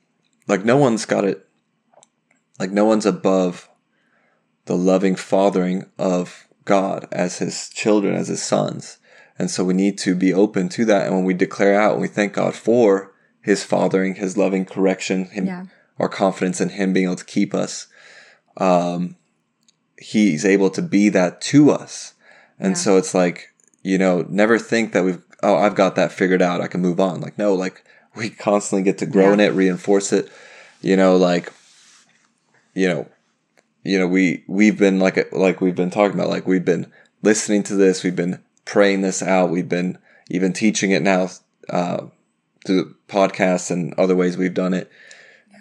like, 0.47 0.63
no 0.63 0.77
one's 0.77 1.05
got 1.05 1.25
it, 1.25 1.47
like, 2.60 2.69
no 2.69 2.86
one's 2.86 3.07
above 3.07 3.67
the 4.65 4.77
loving 4.77 5.15
fathering 5.15 5.89
of 5.97 6.47
God 6.65 7.07
as 7.12 7.39
his 7.39 7.67
children, 7.69 8.13
as 8.13 8.27
his 8.27 8.43
sons. 8.43 8.99
And 9.39 9.49
so 9.49 9.63
we 9.63 9.73
need 9.73 9.97
to 9.99 10.13
be 10.13 10.33
open 10.33 10.69
to 10.69 10.86
that. 10.86 11.07
And 11.07 11.15
when 11.15 11.25
we 11.25 11.33
declare 11.33 11.79
out 11.79 11.93
and 11.93 12.01
we 12.01 12.07
thank 12.07 12.33
God 12.33 12.53
for 12.53 13.13
his 13.41 13.63
fathering, 13.63 14.15
his 14.15 14.38
loving 14.38 14.65
correction, 14.65 15.25
him, 15.25 15.47
Yeah. 15.47 15.65
Our 15.99 16.10
confidence 16.10 16.62
in 16.62 16.69
him 16.69 16.93
being 16.93 17.05
able 17.05 17.15
to 17.15 17.25
keep 17.25 17.53
us, 17.53 17.88
um, 18.57 19.15
he's 19.99 20.45
able 20.45 20.69
to 20.71 20.81
be 20.81 21.10
that 21.10 21.41
to 21.41 21.71
us. 21.71 22.13
And 22.60 22.71
Yeah. 22.71 22.81
so 22.81 22.97
it's 22.97 23.13
like, 23.13 23.53
you 23.83 23.97
know, 23.97 24.25
never 24.29 24.60
think 24.60 24.93
that 24.93 25.03
we've, 25.03 25.21
oh, 25.43 25.55
I've 25.55 25.75
got 25.75 25.95
that 25.95 26.12
figured 26.12 26.41
out. 26.41 26.62
I 26.62 26.67
can 26.67 26.81
move 26.81 26.99
on. 26.99 27.21
Like, 27.21 27.38
no, 27.38 27.53
like 27.53 27.83
we 28.15 28.29
constantly 28.29 28.83
get 28.83 28.97
to 28.99 29.05
grow 29.05 29.31
in 29.33 29.39
it, 29.39 29.53
reinforce 29.53 30.12
it, 30.12 30.29
you 30.81 30.95
know, 30.95 31.15
like, 31.15 31.51
you 32.73 32.88
know, 32.88 33.07
you 33.83 33.97
know, 33.97 34.07
we, 34.07 34.43
we've 34.47 34.77
been 34.77 34.99
like, 34.99 35.31
like 35.31 35.62
we've 35.62 35.75
been 35.75 35.91
talking 35.91 36.15
about, 36.19 36.29
like 36.29 36.45
we've 36.47 36.65
been 36.65 36.91
listening 37.21 37.63
to 37.63 37.75
this, 37.75 38.03
we've 38.03 38.15
been 38.15 38.39
praying 38.65 39.01
this 39.01 39.23
out, 39.23 39.49
we've 39.49 39.69
been 39.69 39.97
even 40.29 40.51
teaching 40.51 40.91
it 40.91 41.01
now, 41.01 41.29
uh, 41.69 42.05
through 42.65 42.95
podcasts 43.07 43.71
and 43.71 43.93
other 43.93 44.15
ways 44.15 44.36
we've 44.36 44.53
done 44.53 44.73
it. 44.73 44.91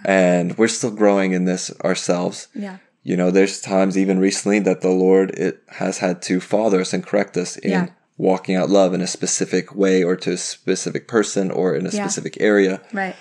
And 0.06 0.56
we're 0.56 0.68
still 0.68 0.90
growing 0.92 1.32
in 1.32 1.44
this 1.44 1.70
ourselves 1.84 2.46
Yeah. 2.54 2.76
you 3.02 3.16
know 3.16 3.30
there's 3.32 3.60
times 3.60 3.96
even 3.98 4.18
recently 4.28 4.58
that 4.60 4.80
the 4.80 4.88
lord 5.04 5.30
it 5.46 5.62
has 5.82 5.98
had 5.98 6.22
to 6.28 6.40
father 6.40 6.80
us 6.80 6.92
and 6.94 7.04
correct 7.06 7.36
us 7.36 7.56
in 7.58 7.70
Yeah. 7.70 7.86
walking 8.16 8.54
out 8.56 8.70
love 8.70 8.94
in 8.94 9.00
a 9.00 9.06
specific 9.18 9.74
way 9.82 10.02
or 10.08 10.14
to 10.24 10.32
a 10.32 10.36
specific 10.36 11.06
person 11.16 11.50
or 11.50 11.74
in 11.78 11.86
a 11.86 11.90
Yeah. 11.90 12.02
specific 12.04 12.34
area 12.40 12.80
Right. 12.92 13.16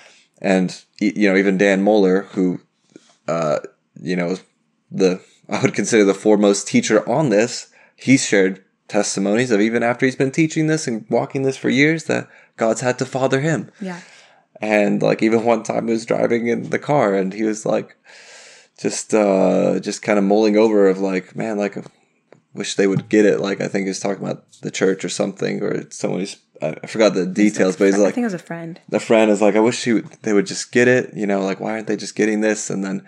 and 0.52 0.68
you 1.00 1.28
know 1.28 1.36
even 1.36 1.58
dan 1.58 1.84
mohler 1.84 2.18
who 2.34 2.60
uh 3.28 3.58
you 4.10 4.16
know 4.20 4.30
the 5.02 5.20
i 5.54 5.60
would 5.62 5.74
consider 5.74 6.04
the 6.04 6.14
foremost 6.26 6.66
teacher 6.68 6.98
on 7.18 7.30
this 7.30 7.66
he's 7.96 8.24
shared 8.30 8.62
testimonies 8.88 9.50
of 9.50 9.60
even 9.60 9.82
after 9.82 10.06
he's 10.06 10.16
been 10.22 10.30
teaching 10.40 10.66
this 10.68 10.86
and 10.88 11.04
walking 11.10 11.42
this 11.42 11.56
for 11.62 11.68
years 11.82 12.04
that 12.04 12.28
god's 12.56 12.80
had 12.80 12.96
to 12.98 13.06
father 13.06 13.40
him 13.40 13.70
Yeah. 13.80 14.00
And 14.60 15.02
like 15.02 15.22
even 15.22 15.44
one 15.44 15.62
time 15.62 15.86
he 15.86 15.92
was 15.92 16.06
driving 16.06 16.46
in 16.46 16.70
the 16.70 16.78
car 16.78 17.14
and 17.14 17.32
he 17.32 17.42
was 17.42 17.66
like 17.66 17.96
just 18.78 19.14
uh 19.14 19.78
just 19.80 20.02
kind 20.02 20.18
of 20.18 20.24
mulling 20.24 20.56
over 20.56 20.88
of 20.88 20.98
like 20.98 21.34
man 21.36 21.56
like 21.58 21.76
wish 22.54 22.74
they 22.74 22.86
would 22.86 23.08
get 23.08 23.24
it 23.24 23.40
like 23.40 23.60
i 23.60 23.68
think 23.68 23.84
he 23.84 23.88
was 23.90 24.00
talking 24.00 24.22
about 24.22 24.44
the 24.62 24.70
church 24.70 25.04
or 25.04 25.08
something 25.08 25.62
or 25.62 25.90
someone 25.90 26.20
who's 26.20 26.36
i 26.62 26.72
forgot 26.86 27.12
the 27.14 27.26
details 27.26 27.76
but 27.76 27.84
he's 27.86 27.98
like, 27.98 28.08
I 28.08 28.12
think 28.12 28.24
it 28.24 28.32
was 28.32 28.34
a 28.34 28.38
friend. 28.38 28.80
the 28.88 29.00
friend 29.00 29.30
is 29.30 29.42
like 29.42 29.56
i 29.56 29.60
wish 29.60 29.84
he 29.84 29.92
would, 29.94 30.08
they 30.22 30.32
would 30.32 30.46
just 30.46 30.72
get 30.72 30.88
it 30.88 31.12
you 31.14 31.26
know 31.26 31.40
like 31.42 31.60
why 31.60 31.72
aren't 31.72 31.86
they 31.86 31.96
just 31.96 32.16
getting 32.16 32.40
this 32.40 32.70
and 32.70 32.82
then 32.84 33.06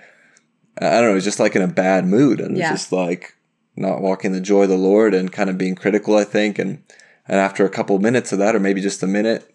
i 0.81 1.01
don't 1.01 1.09
know 1.11 1.15
he's 1.15 1.25
just 1.25 1.41
like 1.41 1.57
in 1.57 1.63
a 1.63 1.67
bad 1.69 2.05
mood 2.07 2.41
and 2.41 2.57
Yeah. 2.57 2.71
just 2.71 2.93
like 2.93 3.35
not 3.77 4.01
walking 4.03 4.33
the 4.33 4.41
joy 4.41 4.65
of 4.65 4.69
the 4.69 4.77
lord 4.77 5.15
and 5.15 5.33
kind 5.33 5.49
of 5.49 5.57
being 5.57 5.75
critical 5.77 6.17
i 6.17 6.25
think 6.25 6.59
and 6.59 6.83
and 7.27 7.39
after 7.39 7.65
a 7.65 7.71
couple 7.71 7.99
minutes 7.99 8.33
of 8.33 8.39
that 8.39 8.55
or 8.57 8.61
maybe 8.61 8.81
just 8.83 9.03
a 9.03 9.07
minute 9.07 9.51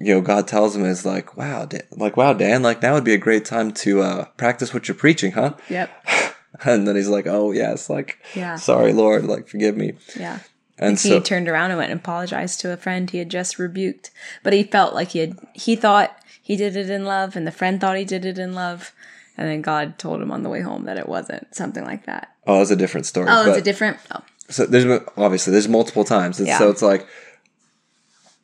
you 0.00 0.14
know 0.14 0.20
god 0.20 0.48
tells 0.48 0.74
him 0.74 0.84
is 0.84 1.04
like 1.04 1.36
wow 1.36 1.64
Dan, 1.66 1.82
like 1.92 2.16
wow 2.16 2.32
dan 2.32 2.62
like 2.62 2.82
now 2.82 2.94
would 2.94 3.04
be 3.04 3.14
a 3.14 3.18
great 3.18 3.44
time 3.44 3.70
to 3.72 4.00
uh 4.02 4.24
practice 4.36 4.72
what 4.74 4.88
you're 4.88 4.94
preaching 4.94 5.32
huh 5.32 5.54
Yep. 5.68 5.90
and 6.64 6.86
then 6.88 6.96
he's 6.96 7.08
like 7.08 7.26
oh 7.26 7.52
yes 7.52 7.88
like 7.90 8.18
Yeah. 8.34 8.56
sorry 8.56 8.92
lord 8.92 9.24
like 9.24 9.46
forgive 9.48 9.76
me 9.76 9.92
Yeah. 10.18 10.38
and 10.78 10.98
he 10.98 11.08
so 11.10 11.20
turned 11.20 11.48
around 11.48 11.70
and 11.70 11.78
went 11.78 11.90
and 11.92 12.00
apologized 12.00 12.60
to 12.60 12.72
a 12.72 12.76
friend 12.76 13.10
he 13.10 13.18
had 13.18 13.28
just 13.30 13.58
rebuked. 13.58 14.10
But 14.42 14.52
he 14.54 14.62
felt 14.64 14.94
like 14.94 15.10
he 15.10 15.18
had 15.20 15.38
he 15.54 15.76
thought 15.76 16.16
he 16.42 16.56
did 16.56 16.74
it 16.76 16.88
in 16.90 17.04
love 17.04 17.36
and 17.36 17.46
the 17.46 17.52
friend 17.52 17.78
thought 17.80 17.96
he 17.98 18.04
did 18.06 18.24
it 18.24 18.38
in 18.38 18.54
love. 18.54 18.92
And 19.36 19.46
then 19.48 19.60
God 19.62 19.98
told 19.98 20.20
him 20.22 20.30
on 20.32 20.42
the 20.42 20.48
way 20.50 20.60
home 20.62 20.84
that 20.84 20.96
it 20.98 21.08
wasn't. 21.08 21.54
Something 21.54 21.84
like 21.84 22.06
that. 22.06 22.28
oh 22.46 22.58
that's 22.58 22.70
a 22.70 22.76
different 22.76 23.06
story 23.06 23.26
Oh, 23.28 23.48
it's 23.50 23.58
a 23.58 23.62
different 23.62 23.98
oh. 24.14 24.22
so 24.48 24.64
there's 24.66 25.02
obviously 25.18 25.50
there's 25.52 25.68
multiple 25.68 26.04
times 26.04 26.38
and 26.38 26.48
Yeah. 26.48 26.58
so 26.58 26.70
it's 26.70 26.82
like 26.82 27.06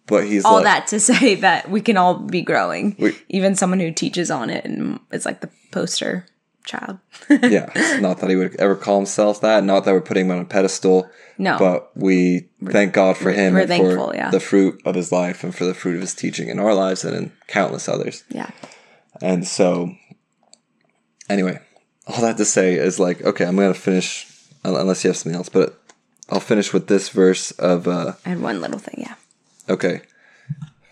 but 0.07 0.25
he's 0.27 0.45
all 0.45 0.55
like 0.57 0.65
that 0.65 0.87
to 0.89 1.01
say 1.13 1.35
that 1.37 1.71
we 1.71 1.81
can 1.81 1.97
all 1.97 2.15
be 2.15 2.43
growing. 2.43 2.97
We- 2.99 3.17
Even 3.29 3.55
someone 3.55 3.81
who 3.81 3.93
teaches 3.93 4.31
on 4.31 4.51
it 4.51 4.65
and 4.65 5.01
is 5.13 5.27
like 5.27 5.41
the 5.41 5.51
poster 5.71 6.27
child. 6.65 6.99
yeah 7.31 7.71
not 8.01 8.19
that 8.19 8.29
he 8.29 8.35
would 8.35 8.57
ever 8.57 8.75
call 8.75 8.97
himself 8.97 9.41
that 9.41 9.63
not 9.63 9.85
that 9.85 9.93
we're 9.93 10.01
putting 10.01 10.27
him 10.27 10.33
on 10.33 10.41
a 10.41 10.45
pedestal 10.45 11.09
No. 11.39 11.57
but 11.61 11.97
we 11.97 12.49
thank 12.65 12.93
god 12.93 13.17
for 13.17 13.31
him 13.31 13.55
we're 13.55 13.61
and 13.61 13.69
thankful, 13.69 14.09
for 14.09 14.17
yeah. 14.17 14.31
the 14.31 14.41
fruit 14.41 14.83
of 14.85 14.97
his 14.97 15.13
life 15.13 15.45
and 15.45 15.55
for 15.55 15.65
the 15.65 15.75
fruit 15.75 15.95
of 15.95 16.01
his 16.01 16.13
teaching 16.13 16.49
in 16.49 16.59
our 16.59 16.75
lives 16.75 17.05
and 17.05 17.15
in 17.17 17.31
countless 17.47 17.89
others 17.89 18.25
yeah. 18.31 18.51
and 19.23 19.47
so 19.47 19.95
anyway 21.31 21.61
all 22.09 22.21
that 22.21 22.37
to 22.37 22.45
say 22.45 22.75
is 22.75 22.99
like 22.99 23.23
okay 23.23 23.45
i'm 23.45 23.55
gonna 23.55 23.73
finish 23.73 24.27
unless 24.65 25.05
you 25.05 25.09
have 25.11 25.17
something 25.17 25.37
else 25.37 25.49
but 25.49 25.81
i'll 26.31 26.41
finish 26.41 26.73
with 26.73 26.89
this 26.89 27.11
verse 27.11 27.53
of 27.53 27.87
uh 27.87 28.15
I 28.25 28.31
had 28.31 28.41
one 28.43 28.61
little 28.61 28.81
thing, 28.81 28.97
yeah. 29.07 29.15
Okay. 29.69 30.03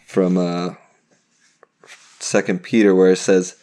From 0.07 0.37
uh 0.37 0.75
Second 2.21 2.63
Peter 2.63 2.95
where 2.95 3.13
it 3.13 3.19
says 3.19 3.57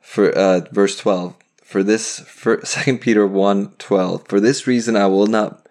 for 0.00 0.30
uh 0.30 0.60
verse 0.72 0.96
12 0.98 1.36
for 1.62 1.82
this 1.82 2.20
for 2.20 2.60
Second 2.64 3.00
Peter 3.00 3.26
1 3.26 3.74
12 3.78 4.26
for 4.28 4.40
this 4.40 4.66
reason 4.66 4.96
I 4.96 5.06
will 5.06 5.26
not 5.26 5.66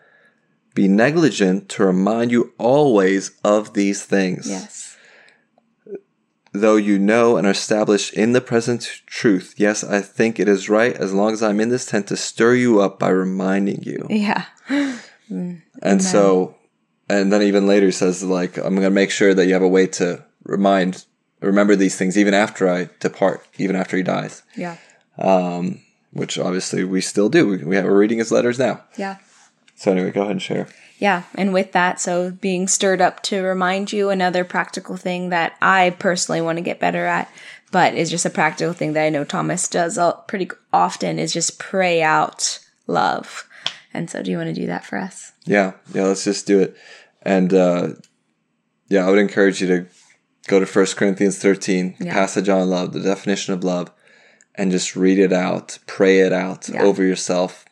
be 0.76 0.88
negligent 0.88 1.70
to 1.70 1.86
remind 1.86 2.32
you 2.32 2.54
always 2.58 3.32
of 3.44 3.74
these 3.74 4.04
things 4.06 4.50
Yes. 4.50 4.98
though 6.52 6.78
you 6.78 6.98
know 6.98 7.38
and 7.38 7.46
are 7.46 7.52
established 7.52 8.14
in 8.14 8.32
the 8.34 8.42
present 8.42 8.90
truth 9.06 9.54
yes 9.58 9.84
I 9.84 10.02
think 10.02 10.40
it 10.40 10.48
is 10.48 10.70
right 10.70 10.96
as 10.96 11.14
long 11.14 11.32
as 11.34 11.44
I'm 11.44 11.60
in 11.60 11.70
this 11.70 11.86
tent 11.86 12.08
to 12.08 12.18
stir 12.18 12.56
you 12.56 12.80
up 12.82 12.98
by 13.00 13.10
reminding 13.10 13.84
you 13.84 14.08
Yeah. 14.10 14.46
And 15.82 16.02
so, 16.02 16.56
and 17.10 17.32
then 17.32 17.42
even 17.42 17.68
later 17.68 17.92
says, 17.92 18.24
like, 18.24 18.58
I'm 18.58 18.76
going 18.76 18.82
to 18.84 18.90
make 18.90 19.12
sure 19.12 19.34
that 19.34 19.46
you 19.46 19.54
have 19.54 19.62
a 19.62 19.68
way 19.68 19.88
to 19.88 20.24
remind, 20.44 21.06
remember 21.42 21.76
these 21.76 21.96
things 21.98 22.18
even 22.18 22.34
after 22.34 22.70
I 22.70 22.90
depart, 23.00 23.46
even 23.58 23.76
after 23.76 23.98
he 23.98 24.04
dies, 24.04 24.44
Yeah. 24.56 24.78
um, 25.18 25.82
which 26.12 26.38
obviously 26.40 26.84
we 26.84 27.02
still 27.02 27.30
do. 27.30 27.48
We, 27.48 27.58
we 27.64 27.76
have, 27.76 27.86
we're 27.86 27.98
reading 27.98 28.20
his 28.20 28.32
letters 28.32 28.60
now. 28.60 28.84
Yeah. 28.98 29.18
So 29.76 29.92
anyway, 29.92 30.12
go 30.12 30.22
ahead 30.22 30.32
and 30.32 30.42
share. 30.42 30.68
Yeah, 31.00 31.24
and 31.36 31.52
with 31.52 31.74
that, 31.74 32.00
so 32.00 32.32
being 32.32 32.68
stirred 32.68 33.02
up 33.02 33.22
to 33.24 33.42
remind 33.42 33.92
you 33.92 34.10
another 34.10 34.46
practical 34.46 34.96
thing 34.96 35.30
that 35.30 35.58
I 35.62 35.90
personally 36.00 36.40
want 36.40 36.58
to 36.60 36.62
get 36.64 36.80
better 36.80 37.06
at, 37.06 37.30
but 37.72 37.94
is 37.96 38.10
just 38.10 38.26
a 38.26 38.30
practical 38.30 38.72
thing 38.74 38.94
that 38.94 39.04
I 39.04 39.10
know 39.10 39.26
Thomas 39.26 39.68
does 39.68 40.00
pretty 40.28 40.50
often 40.72 41.20
is 41.20 41.34
just 41.34 41.60
pray 41.60 42.02
out 42.02 42.60
love. 42.88 43.50
And 43.94 44.10
so, 44.10 44.24
do 44.24 44.32
you 44.32 44.38
want 44.38 44.48
to 44.56 44.62
do 44.62 44.68
that 44.68 44.86
for 44.86 44.98
us? 44.98 45.33
Yeah. 45.46 45.74
Yeah. 45.94 46.04
Let's 46.04 46.24
just 46.24 46.46
do 46.48 46.60
it. 46.60 46.76
And, 47.22 47.54
uh, 47.54 47.90
yeah, 48.90 49.06
I 49.08 49.10
would 49.10 49.20
encourage 49.20 49.62
you 49.62 49.68
to 49.68 49.86
go 50.48 50.60
to 50.60 50.66
First 50.66 50.98
Corinthians 50.98 51.38
13, 51.40 51.96
Yeah. 52.00 52.14
passage 52.14 52.50
on 52.50 52.70
love, 52.70 52.94
the 52.94 53.00
definition 53.00 53.54
of 53.54 53.64
love, 53.64 53.92
and 54.56 54.72
just 54.72 54.96
read 54.96 55.18
it 55.20 55.34
out, 55.34 55.80
pray 55.88 56.20
it 56.20 56.34
out 56.34 56.70
Yeah. 56.70 56.84
over 56.84 57.04
yourself 57.04 57.66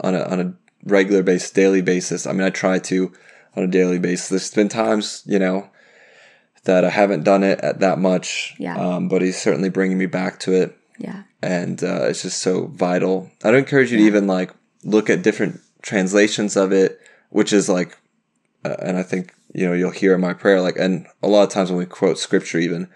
on 0.00 0.14
a, 0.14 0.22
on 0.22 0.40
a 0.40 0.54
regular 0.84 1.22
basis, 1.22 1.50
daily 1.50 1.80
basis. 1.82 2.26
I 2.26 2.32
mean, 2.32 2.42
I 2.42 2.50
try 2.50 2.78
to 2.80 3.12
on 3.56 3.64
a 3.64 3.68
daily 3.68 3.98
basis. 3.98 4.28
There's 4.28 4.50
been 4.50 4.68
times, 4.68 5.22
you 5.26 5.38
know, 5.38 5.68
that 6.64 6.84
I 6.84 6.90
haven't 6.90 7.24
done 7.24 7.42
it 7.44 7.60
at 7.60 7.80
that 7.80 7.98
much. 7.98 8.54
Yeah. 8.58 8.76
Um, 8.76 9.08
but 9.08 9.22
he's 9.22 9.40
certainly 9.40 9.68
bringing 9.70 9.96
me 9.98 10.06
back 10.06 10.38
to 10.40 10.52
it. 10.52 10.76
Yeah. 10.98 11.22
And 11.42 11.82
uh, 11.82 12.06
it's 12.08 12.22
just 12.22 12.38
so 12.42 12.66
vital. 12.66 13.30
I'd 13.44 13.54
encourage 13.54 13.90
you 13.92 13.98
to 13.98 14.04
even 14.04 14.26
like 14.26 14.50
look 14.84 15.08
at 15.08 15.22
different 15.22 15.60
translations 15.82 16.56
of 16.56 16.72
it, 16.72 17.00
which 17.30 17.52
is 17.52 17.68
like, 17.68 17.96
uh, 18.64 18.76
and 18.80 18.96
I 18.96 19.02
think, 19.02 19.34
you 19.54 19.66
know, 19.66 19.72
you'll 19.72 19.90
hear 19.90 20.14
in 20.14 20.20
my 20.20 20.32
prayer, 20.32 20.60
like, 20.60 20.76
and 20.76 21.06
a 21.22 21.28
lot 21.28 21.44
of 21.44 21.50
times 21.50 21.70
when 21.70 21.78
we 21.78 21.86
quote 21.86 22.18
scripture, 22.18 22.58
even, 22.58 22.88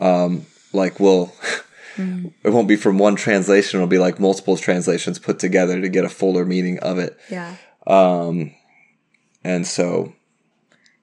um, 0.00 0.46
like, 0.72 0.98
we'll, 1.00 1.32
it 1.96 2.50
won't 2.50 2.68
be 2.68 2.76
from 2.76 2.98
one 2.98 3.16
translation, 3.16 3.78
it'll 3.78 3.88
be 3.88 3.98
like 3.98 4.20
multiple 4.20 4.56
translations 4.56 5.18
put 5.18 5.38
together 5.38 5.80
to 5.80 5.88
get 5.88 6.04
a 6.04 6.08
fuller 6.08 6.44
meaning 6.44 6.78
of 6.80 6.98
it. 6.98 7.18
Yeah. 7.30 7.56
Um, 7.86 8.54
and 9.44 9.66
so, 9.66 10.12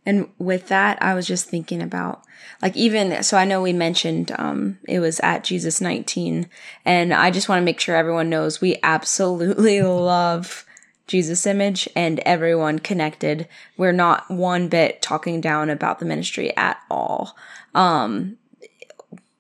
And 0.06 0.30
with 0.38 0.68
that, 0.68 1.02
I 1.02 1.14
was 1.14 1.26
just 1.26 1.48
thinking 1.48 1.82
about 1.82 2.24
like 2.62 2.76
even 2.76 3.24
so 3.24 3.38
I 3.38 3.46
know 3.46 3.62
we 3.62 3.74
mentioned 3.74 4.32
um 4.38 4.80
it 4.88 5.00
was 5.00 5.20
at 5.20 5.44
Jesus 5.44 5.82
19 5.82 6.50
and 6.86 7.14
I 7.14 7.32
just 7.32 7.50
want 7.50 7.60
to 7.60 7.66
make 7.66 7.80
sure 7.80 7.96
everyone 7.96 8.30
knows 8.30 8.62
we 8.62 8.78
absolutely 8.84 9.82
love 9.82 10.66
Jesus 11.14 11.46
image 11.46 11.88
and 11.96 12.18
everyone 12.22 12.80
connected. 12.80 13.48
We're 13.78 13.92
not 13.92 14.32
one 14.32 14.68
bit 14.68 15.00
talking 15.00 15.42
down 15.42 15.70
about 15.70 16.00
the 16.00 16.06
ministry 16.06 16.58
at 16.58 16.82
all. 16.90 17.36
Um 17.76 18.38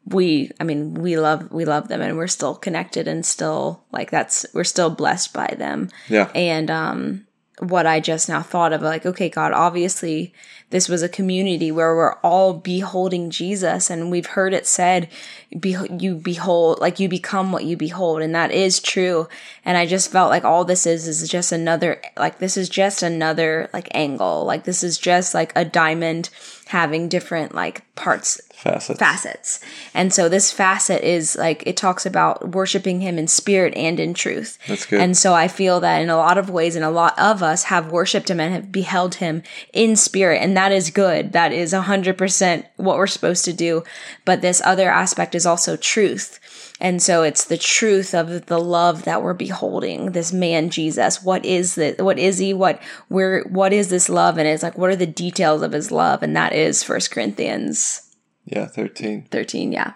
we 0.05 0.51
I 0.59 0.65
mean 0.65 0.93
we 0.93 1.17
love 1.17 1.51
we 1.51 1.65
love 1.65 1.87
them 1.87 1.99
and 2.03 2.15
we're 2.15 2.27
still 2.27 2.53
connected 2.53 3.07
and 3.07 3.25
still 3.25 3.83
like 3.91 4.11
that's 4.11 4.45
we're 4.53 4.63
still 4.63 4.91
blessed 4.91 5.33
by 5.33 5.55
them 5.57 5.89
yeah. 6.09 6.29
and 6.35 6.69
um 6.69 7.25
what 7.63 7.87
I 7.87 7.99
just 7.99 8.29
now 8.29 8.41
thought 8.41 8.73
of. 8.73 8.81
Like, 8.81 9.05
okay, 9.05 9.29
God, 9.29 9.51
obviously 9.51 10.33
this 10.73 10.89
was 10.89 11.03
a 11.03 11.09
community 11.09 11.71
where 11.71 11.95
we're 11.95 12.15
all 12.23 12.53
beholding 12.53 13.29
Jesus, 13.29 13.91
and 13.91 14.09
we've 14.09 14.25
heard 14.25 14.55
it 14.55 14.65
said, 14.65 15.07
"You 15.51 16.15
behold, 16.15 16.79
like 16.79 16.99
you 16.99 17.07
become 17.07 17.51
what 17.51 17.63
you 17.63 17.77
behold," 17.77 18.23
and 18.23 18.33
that 18.33 18.51
is 18.51 18.79
true. 18.79 19.27
And 19.63 19.77
I 19.77 19.85
just 19.85 20.11
felt 20.11 20.31
like 20.31 20.43
all 20.43 20.65
this 20.65 20.87
is 20.87 21.07
is 21.07 21.29
just 21.29 21.51
another, 21.51 22.01
like 22.17 22.39
this 22.39 22.57
is 22.57 22.69
just 22.69 23.03
another 23.03 23.69
like 23.71 23.87
angle, 23.93 24.45
like 24.45 24.63
this 24.63 24.83
is 24.83 24.97
just 24.97 25.35
like 25.35 25.53
a 25.55 25.63
diamond 25.63 26.31
having 26.67 27.07
different 27.07 27.53
like 27.53 27.83
parts 27.95 28.41
Facets. 28.63 28.97
facets. 28.97 29.59
And 29.93 30.13
so 30.13 30.29
this 30.29 30.49
facet 30.49 31.03
is 31.03 31.35
like 31.35 31.63
it 31.67 31.75
talks 31.75 32.05
about 32.05 32.53
worshiping 32.55 33.01
him 33.01 33.19
in 33.19 33.27
spirit 33.27 33.73
and 33.75 33.99
in 33.99 34.13
truth. 34.13 34.57
That's 34.69 34.85
good. 34.85 35.01
And 35.01 35.17
so 35.17 35.33
I 35.33 35.49
feel 35.49 35.81
that 35.81 36.01
in 36.01 36.09
a 36.09 36.15
lot 36.15 36.37
of 36.37 36.49
ways 36.49 36.77
and 36.77 36.85
a 36.85 36.89
lot 36.89 37.13
of 37.19 37.43
us 37.43 37.63
have 37.65 37.91
worshiped 37.91 38.29
him 38.29 38.39
and 38.39 38.53
have 38.53 38.71
beheld 38.71 39.15
him 39.15 39.43
in 39.73 39.97
spirit 39.97 40.41
and 40.41 40.55
that 40.55 40.71
is 40.71 40.91
good. 40.91 41.33
That 41.33 41.51
is 41.51 41.73
100% 41.73 42.65
what 42.77 42.97
we're 42.97 43.05
supposed 43.05 43.43
to 43.43 43.51
do. 43.51 43.83
But 44.23 44.41
this 44.41 44.61
other 44.63 44.89
aspect 44.89 45.35
is 45.35 45.45
also 45.45 45.75
truth. 45.75 46.39
And 46.79 47.01
so 47.01 47.23
it's 47.23 47.43
the 47.43 47.57
truth 47.57 48.15
of 48.15 48.45
the 48.45 48.59
love 48.59 49.03
that 49.03 49.21
we're 49.21 49.33
beholding. 49.33 50.13
This 50.13 50.31
man 50.31 50.69
Jesus. 50.69 51.21
What 51.21 51.45
is 51.45 51.75
this? 51.75 51.97
What 51.97 52.17
is 52.17 52.37
he? 52.37 52.53
What 52.53 52.81
where 53.09 53.43
what 53.43 53.73
is 53.73 53.89
this 53.89 54.07
love? 54.07 54.37
And 54.37 54.47
it's 54.47 54.63
like 54.63 54.77
what 54.77 54.89
are 54.89 54.95
the 54.95 55.05
details 55.05 55.61
of 55.61 55.73
his 55.73 55.91
love? 55.91 56.23
And 56.23 56.33
that 56.37 56.53
is 56.53 56.81
First 56.81 57.11
Corinthians 57.11 58.09
Yeah, 58.45 58.65
13. 58.65 59.27
13, 59.31 59.71
yeah. 59.71 59.93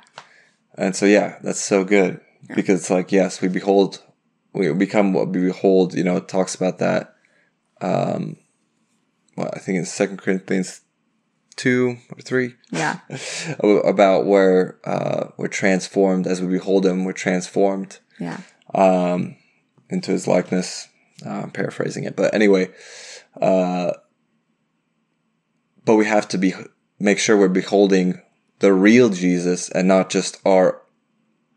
And 0.75 0.95
so, 0.95 1.05
yeah, 1.05 1.37
that's 1.43 1.59
so 1.61 1.83
good 1.83 2.21
because 2.55 2.81
it's 2.81 2.89
like, 2.89 3.11
yes, 3.11 3.41
we 3.41 3.47
behold, 3.47 4.01
we 4.53 4.71
become 4.73 5.13
what 5.13 5.29
we 5.29 5.41
behold. 5.47 5.93
You 5.93 6.03
know, 6.03 6.17
it 6.17 6.27
talks 6.27 6.55
about 6.55 6.77
that. 6.79 7.15
Um, 7.81 8.37
well, 9.35 9.49
I 9.53 9.59
think 9.59 9.77
in 9.77 9.85
Second 9.85 10.17
Corinthians 10.21 10.81
two 11.55 11.97
or 12.11 12.21
three 12.21 12.53
Yeah. 12.71 12.99
about 13.83 14.25
where 14.27 14.77
uh, 14.85 15.29
we're 15.37 15.47
transformed 15.47 16.27
as 16.27 16.41
we 16.41 16.47
behold 16.47 16.85
Him. 16.85 17.03
We're 17.03 17.13
transformed 17.13 17.99
Yeah. 18.19 18.41
um, 18.75 19.35
into 19.89 20.11
His 20.11 20.27
likeness. 20.27 20.87
Uh, 21.25 21.29
I'm 21.43 21.51
paraphrasing 21.51 22.03
it, 22.03 22.15
but 22.15 22.33
anyway, 22.35 22.69
uh, 23.41 23.93
but 25.83 25.95
we 25.95 26.05
have 26.05 26.27
to 26.29 26.37
be 26.37 26.53
make 26.99 27.17
sure 27.17 27.35
we're 27.37 27.47
beholding 27.47 28.21
the 28.59 28.73
real 28.73 29.09
Jesus 29.09 29.69
and 29.69 29.87
not 29.87 30.09
just 30.09 30.37
our 30.45 30.81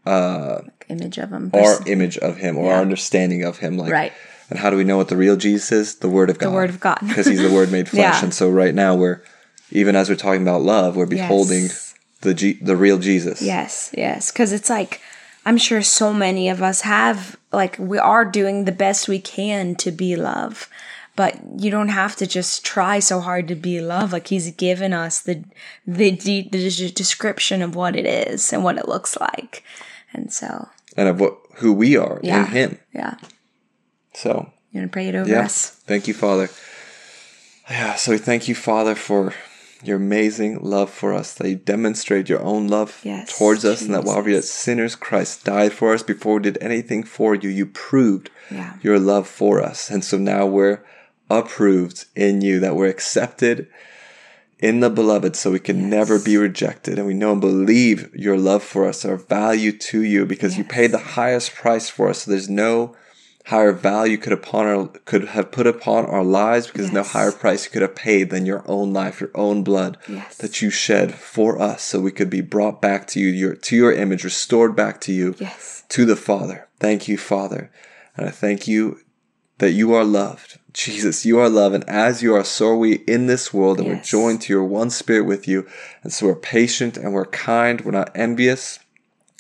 uh, 0.07 0.63
Image 0.89 1.19
of 1.19 1.31
him. 1.31 1.51
our 1.55 1.79
image 1.87 2.19
of 2.19 2.39
him 2.39 2.57
or 2.57 2.67
Yeah. 2.67 2.77
our 2.77 2.81
understanding 2.83 3.45
of 3.45 3.59
him. 3.59 3.77
Like, 3.79 3.93
Right. 3.93 4.13
And 4.49 4.59
how 4.59 4.69
do 4.71 4.77
we 4.77 4.83
know 4.85 4.97
what 4.97 5.09
the 5.09 5.17
real 5.17 5.37
Jesus 5.37 5.71
is? 5.71 5.95
The 5.97 6.09
Word 6.09 6.29
of 6.31 6.39
God. 6.39 6.49
The 6.49 6.55
Word 6.55 6.71
of 6.71 6.81
God. 6.81 6.99
because 7.07 7.27
He's 7.27 7.41
the 7.41 7.53
Word 7.55 7.71
made 7.71 7.89
flesh. 7.95 8.17
Yeah. 8.19 8.25
And 8.25 8.35
so 8.35 8.51
right 8.51 8.75
now 8.75 8.95
we're 8.97 9.23
even 9.71 9.95
as 9.95 10.09
we're 10.09 10.17
talking 10.17 10.43
about 10.43 10.63
love, 10.63 10.97
we're 10.97 11.07
beholding 11.07 11.65
Yes. 11.65 11.95
the 12.23 12.35
G- 12.35 12.59
the 12.61 12.77
real 12.77 12.99
Jesus. 12.99 13.41
Yes, 13.41 13.91
yes. 13.97 14.33
Because 14.33 14.53
it's 14.53 14.69
like, 14.69 15.01
I'm 15.47 15.57
sure 15.57 15.81
so 15.83 16.13
many 16.13 16.49
of 16.49 16.61
us 16.61 16.81
have, 16.81 17.37
like, 17.53 17.77
we 17.79 17.97
are 17.99 18.25
doing 18.25 18.65
the 18.65 18.73
best 18.73 19.09
we 19.09 19.21
can 19.21 19.75
to 19.77 19.93
be 19.93 20.17
love. 20.17 20.69
But 21.17 21.39
you 21.59 21.71
don't 21.71 21.89
have 21.89 22.17
to 22.17 22.27
just 22.27 22.65
try 22.65 22.99
so 23.01 23.21
hard 23.21 23.49
to 23.49 23.55
be 23.55 23.81
love. 23.81 24.13
Like 24.13 24.29
he's 24.29 24.51
given 24.53 24.93
us 24.93 25.21
the 25.21 25.45
the, 25.87 26.13
de- 26.13 26.49
the 26.49 26.91
description 26.91 27.63
of 27.63 27.75
what 27.75 27.97
it 27.97 28.07
is 28.07 28.53
and 28.53 28.65
what 28.65 28.79
it 28.79 28.89
looks 28.89 29.19
like, 29.21 29.63
and 30.15 30.33
so 30.33 30.69
And 30.97 31.09
of 31.09 31.21
what 31.21 31.37
who 31.57 31.73
we 31.73 31.97
are 31.97 32.21
Yeah. 32.23 32.47
in 32.47 32.53
Him. 32.53 32.79
yeah, 32.95 33.15
So 34.15 34.51
you 34.71 34.81
want 34.81 34.91
to 34.91 34.93
pray 34.93 35.09
it 35.09 35.15
over 35.15 35.29
Yeah. 35.29 35.41
us? 35.45 35.71
Thank 35.87 36.09
you, 36.09 36.15
Father. 36.15 36.49
Yeah, 37.69 37.97
so 37.97 38.13
we 38.13 38.19
thank 38.19 38.49
you, 38.49 38.55
Father, 38.55 38.95
for 38.95 39.35
your 39.83 39.97
amazing 39.97 40.59
love 40.63 40.91
for 40.91 41.13
us, 41.15 41.35
that 41.35 41.49
you 41.49 41.57
demonstrate 41.57 42.29
your 42.29 42.43
own 42.43 42.69
love 42.69 43.01
Yes, 43.03 43.37
towards 43.39 43.65
us, 43.65 43.83
and 43.83 43.95
that 43.95 44.05
while 44.05 44.17
we 44.23 44.23
were 44.31 44.37
yet 44.37 44.45
sinners, 44.45 44.95
Christ 44.97 45.45
died 45.45 45.73
for 45.73 45.93
us 45.95 46.03
before 46.03 46.35
we 46.37 46.43
did 46.43 46.59
anything 46.61 47.03
for 47.03 47.35
you. 47.35 47.49
You 47.51 47.67
proved 47.67 48.31
Yeah. 48.51 48.75
your 48.83 48.99
love 48.99 49.27
for 49.29 49.63
us. 49.63 49.91
And 49.91 50.05
so 50.05 50.19
now 50.19 50.47
we're 50.47 50.81
approved 51.31 52.07
in 52.15 52.41
you, 52.41 52.61
that 52.61 52.77
we're 52.77 52.89
accepted 52.89 53.69
in 54.59 54.81
the 54.81 54.91
beloved, 54.91 55.35
so 55.37 55.51
we 55.53 55.59
can 55.59 55.89
never 55.89 56.19
be 56.19 56.37
rejected. 56.37 56.99
And 56.99 57.07
we 57.07 57.15
know 57.15 57.33
and 57.33 57.41
believe 57.41 58.15
your 58.15 58.37
love 58.37 58.63
for 58.63 58.87
us, 58.87 59.05
our 59.07 59.17
value 59.17 59.73
to 59.73 60.03
you, 60.03 60.27
because 60.27 60.59
you 60.59 60.65
paid 60.65 60.91
the 60.93 60.99
highest 60.99 61.55
price 61.55 61.89
for 61.89 62.11
us. 62.11 62.25
So 62.25 62.31
there's 62.31 62.51
no 62.51 62.95
higher 63.47 63.73
value 63.73 64.19
could 64.19 64.35
upon 64.35 64.67
our 64.67 64.87
could 65.07 65.25
have 65.29 65.51
put 65.51 65.67
upon 65.67 66.05
our 66.05 66.23
lives 66.23 66.67
because 66.67 66.93
no 66.93 67.03
higher 67.03 67.33
price 67.33 67.65
you 67.65 67.71
could 67.71 67.81
have 67.83 67.97
paid 67.97 68.29
than 68.29 68.45
your 68.45 68.63
own 68.67 68.93
life, 68.93 69.19
your 69.21 69.31
own 69.35 69.65
blood 69.65 69.97
Yes. 70.07 70.37
that 70.37 70.61
you 70.61 70.69
shed 70.71 71.15
for 71.15 71.59
us, 71.61 71.83
so 71.83 71.99
we 71.99 72.13
could 72.13 72.29
be 72.31 72.43
brought 72.43 72.83
back 72.83 73.07
to 73.09 73.19
you, 73.19 73.29
your 73.29 73.55
to 73.55 73.75
your 73.75 73.93
image, 73.93 74.25
restored 74.25 74.77
back 74.77 75.01
to 75.01 75.13
you, 75.13 75.35
Yes. 75.39 75.85
to 75.89 76.05
the 76.05 76.17
Father. 76.17 76.69
Thank 76.79 77.09
you, 77.09 77.17
Father, 77.17 77.73
and 78.15 78.29
I 78.29 78.31
thank 78.31 78.69
you 78.69 79.01
that 79.59 79.73
you 79.73 79.95
are 79.95 80.05
loved. 80.05 80.59
Jesus, 80.73 81.25
you 81.27 81.39
are 81.39 81.49
love, 81.49 81.73
and 81.75 81.89
as 81.89 82.23
you 82.23 82.35
are, 82.35 82.45
so 82.45 82.69
are 82.69 82.77
we 82.77 82.95
in 83.07 83.27
this 83.27 83.53
world, 83.53 83.79
and 83.81 83.89
we're 83.89 84.03
joined 84.03 84.43
to 84.43 84.53
your 84.53 84.65
one 84.65 84.91
spirit 84.91 85.25
with 85.25 85.49
you. 85.49 85.67
And 86.03 86.13
so 86.13 86.27
we're 86.27 86.35
patient 86.37 86.97
and 86.97 87.13
we're 87.13 87.27
kind, 87.27 87.81
we're 87.81 87.91
not 87.91 88.11
envious, 88.15 88.79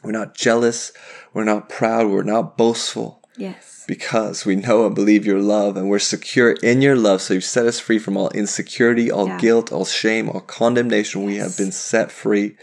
we're 0.02 0.12
not 0.12 0.34
jealous, 0.34 0.92
we're 1.32 1.44
not 1.44 1.68
proud, 1.68 2.10
we're 2.10 2.22
not 2.22 2.56
boastful 2.56 3.22
Yes. 3.36 3.84
because 3.86 4.44
we 4.44 4.56
know 4.56 4.86
and 4.86 4.94
believe 4.94 5.24
your 5.26 5.40
love 5.40 5.76
and 5.76 5.88
we're 5.88 5.98
secure 5.98 6.52
in 6.62 6.82
your 6.82 6.96
love. 6.96 7.22
So 7.22 7.34
you've 7.34 7.44
set 7.44 7.66
us 7.66 7.78
free 7.78 7.98
from 7.98 8.16
all 8.16 8.30
insecurity, 8.30 9.10
all 9.10 9.28
Yeah. 9.28 9.38
guilt, 9.38 9.70
all 9.72 9.84
shame, 9.84 10.28
all 10.28 10.40
condemnation. 10.40 11.24
We 11.24 11.36
have 11.36 11.56
been 11.56 11.72
set 11.72 12.10
free 12.10 12.56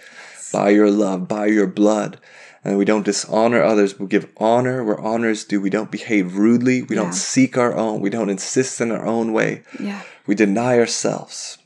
by 0.52 0.70
your 0.72 0.90
love, 0.92 1.28
by 1.28 1.46
your 1.48 1.68
blood. 1.68 2.20
And 2.68 2.78
we 2.78 2.84
don't 2.84 3.06
dishonor 3.06 3.64
others. 3.64 3.98
We 3.98 4.08
give 4.08 4.28
honor 4.38 4.84
where 4.84 5.00
honor 5.00 5.30
is 5.30 5.46
due. 5.46 5.62
We 5.62 5.70
don't 5.70 5.90
behave 5.90 6.36
rudely. 6.36 6.82
We 6.82 6.96
Yeah. 6.98 7.04
don't 7.04 7.14
seek 7.14 7.58
our 7.58 7.74
own. 7.74 8.02
We 8.02 8.10
don't 8.10 8.30
insist 8.30 8.82
in 8.82 8.92
our 8.92 9.06
own 9.06 9.32
way. 9.32 9.64
Yeah. 9.80 10.02
We 10.28 10.36
deny 10.36 10.78
ourselves. 10.78 11.58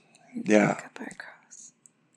Yeah. 0.46 0.72
Up 0.72 1.00
our 1.00 1.08
cross. 1.18 1.72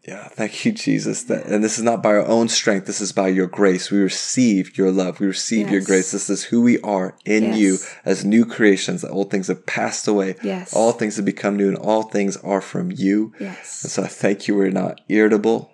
Yeah, 0.07 0.29
thank 0.29 0.67
you, 0.67 0.73
Jesus. 0.73 1.23
That, 1.23 1.47
and 1.47 1.65
this 1.65 1.79
is 1.79 1.83
not 1.83 2.03
by 2.03 2.11
our 2.11 2.27
own 2.27 2.49
strength. 2.49 2.87
This 2.87 3.01
is 3.01 3.11
by 3.13 3.29
your 3.29 3.47
grace. 3.47 3.91
We 3.91 3.97
receive 4.01 4.77
your 4.77 4.91
love. 4.91 5.19
We 5.19 5.27
receive 5.27 5.71
your 5.71 5.81
grace. 5.81 6.13
This 6.13 6.29
is 6.29 6.45
who 6.45 6.61
we 6.61 6.79
are 6.83 7.17
in 7.25 7.55
you 7.55 7.79
as 8.05 8.23
new 8.23 8.45
creations. 8.45 9.01
The 9.01 9.09
old 9.09 9.31
things 9.31 9.47
have 9.49 9.65
passed 9.65 10.07
away. 10.07 10.37
Yes. 10.43 10.75
All 10.75 10.93
things 10.93 11.17
have 11.17 11.25
become 11.25 11.57
new, 11.57 11.69
and 11.69 11.79
all 11.79 12.03
things 12.03 12.37
are 12.39 12.61
from 12.61 12.93
you. 12.93 13.33
Yes. 13.41 13.83
And 13.83 13.91
so 13.91 14.03
I 14.03 14.09
thank 14.09 14.47
you. 14.47 14.55
We're 14.57 14.69
not 14.71 15.01
irritable. 15.09 15.71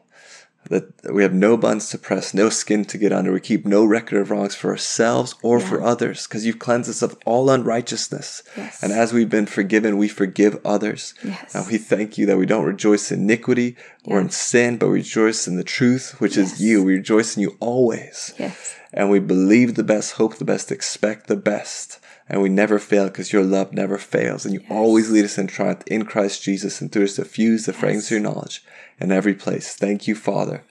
That 0.70 1.12
we 1.12 1.24
have 1.24 1.34
no 1.34 1.56
buns 1.56 1.90
to 1.90 1.98
press, 1.98 2.32
no 2.32 2.48
skin 2.48 2.84
to 2.86 2.96
get 2.96 3.12
under. 3.12 3.32
We 3.32 3.40
keep 3.40 3.66
no 3.66 3.84
record 3.84 4.20
of 4.20 4.30
wrongs 4.30 4.54
for 4.54 4.70
ourselves 4.70 5.34
or 5.42 5.58
for 5.58 5.82
others, 5.82 6.28
because 6.28 6.46
you've 6.46 6.60
cleansed 6.60 6.88
us 6.88 7.02
of 7.02 7.18
all 7.26 7.50
unrighteousness. 7.50 8.44
Yes. 8.56 8.80
And 8.80 8.92
as 8.92 9.12
we've 9.12 9.28
been 9.28 9.46
forgiven, 9.46 9.98
we 9.98 10.06
forgive 10.06 10.64
others. 10.64 11.12
Yes. 11.24 11.56
And 11.56 11.66
we 11.66 11.76
thank 11.76 12.16
you 12.18 12.24
that 12.26 12.38
we 12.38 12.46
don't 12.46 12.64
rejoice 12.64 13.10
in 13.10 13.22
iniquity 13.22 13.76
or 14.04 14.20
in 14.20 14.30
sin, 14.30 14.76
but 14.78 14.88
we 14.88 14.98
rejoice 14.98 15.48
in 15.48 15.56
the 15.56 15.64
truth, 15.64 16.20
which 16.20 16.36
Yes. 16.36 16.52
is 16.52 16.60
you. 16.62 16.84
We 16.84 16.94
rejoice 16.94 17.36
in 17.36 17.42
you 17.42 17.56
always. 17.58 18.32
Yes. 18.38 18.76
And 18.92 19.10
we 19.10 19.18
believe 19.18 19.74
the 19.74 19.82
best, 19.82 20.12
hope 20.12 20.36
the 20.36 20.44
best, 20.44 20.70
expect 20.70 21.26
the 21.26 21.36
best. 21.36 21.98
And 22.28 22.40
we 22.40 22.48
never 22.48 22.78
fail 22.78 23.06
because 23.06 23.32
your 23.32 23.42
love 23.42 23.72
never 23.72 23.98
fails. 23.98 24.44
And 24.44 24.54
you 24.54 24.62
always 24.70 25.10
lead 25.10 25.24
us 25.24 25.36
in 25.36 25.48
triumph 25.48 25.82
in 25.88 26.04
Christ 26.04 26.44
Jesus 26.44 26.80
and 26.80 26.92
through 26.92 27.04
us 27.04 27.16
diffuse 27.16 27.66
the 27.66 27.72
fragrance 27.72 28.06
of 28.06 28.12
your 28.12 28.20
knowledge 28.20 28.64
in 29.00 29.10
every 29.10 29.34
place. 29.34 29.74
Thank 29.74 30.06
you, 30.06 30.14
Father, 30.14 30.62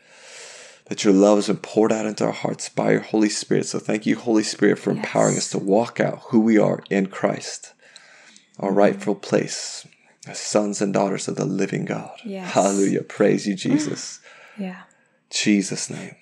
that 0.85 1.03
your 1.03 1.13
love 1.13 1.37
has 1.37 1.47
been 1.47 1.57
poured 1.57 1.91
out 1.91 2.05
into 2.05 2.25
our 2.25 2.31
hearts 2.31 2.69
by 2.69 2.91
your 2.91 3.01
Holy 3.01 3.29
Spirit. 3.29 3.65
So 3.65 3.79
thank 3.79 4.05
you, 4.05 4.15
Holy 4.15 4.43
Spirit, 4.43 4.79
for 4.79 4.91
empowering 4.91 5.37
us 5.37 5.49
to 5.51 5.57
walk 5.57 5.99
out 5.99 6.19
who 6.25 6.39
we 6.39 6.57
are 6.57 6.81
in 6.89 7.07
Christ, 7.07 7.73
our 8.59 8.69
mm-hmm. 8.69 8.77
rightful 8.77 9.15
place 9.15 9.87
as 10.27 10.39
sons 10.39 10.81
and 10.81 10.93
daughters 10.93 11.27
of 11.27 11.35
the 11.35 11.45
living 11.45 11.85
God. 11.85 12.11
Yes. 12.23 12.53
Hallelujah. 12.53 13.03
Praise 13.03 13.47
you, 13.47 13.55
Jesus. 13.55 14.19
Yeah. 14.57 14.83
Jesus' 15.29 15.89
name. 15.89 16.15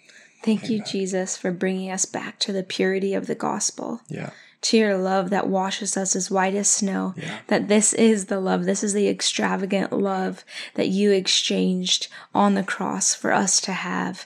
Thank 0.43 0.70
you, 0.70 0.82
Jesus, 0.84 1.36
for 1.36 1.52
bringing 1.52 1.91
us 1.91 2.06
back 2.06 2.39
to 2.39 2.54
the 2.54 2.63
purity 2.63 3.13
of 3.13 3.28
the 3.28 3.36
gospel, 3.36 4.02
Yeah. 4.08 4.30
To 4.62 4.78
your 4.78 4.98
love 4.98 5.30
that 5.30 5.48
washes 5.48 5.96
us 5.96 6.15
as 6.15 6.32
white 6.32 6.56
as 6.56 6.67
snow. 6.67 7.13
That 7.48 7.67
this 7.67 7.93
is 7.93 8.26
the 8.26 8.39
love, 8.39 8.65
this 8.65 8.84
is 8.84 8.93
the 8.93 9.08
extravagant 9.08 9.91
love 9.93 10.43
that 10.76 10.88
you 10.89 11.12
exchanged 11.12 12.08
on 12.34 12.56
the 12.56 12.63
cross 12.63 13.13
for 13.13 13.32
us 13.32 13.62
to 13.62 13.72
have. 13.74 14.26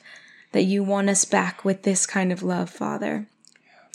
That 0.54 0.64
you 0.64 0.84
want 0.84 1.10
us 1.10 1.26
back 1.26 1.64
with 1.64 1.84
this 1.84 2.06
kind 2.06 2.32
of 2.32 2.44
love, 2.44 2.70
Father. 2.70 3.28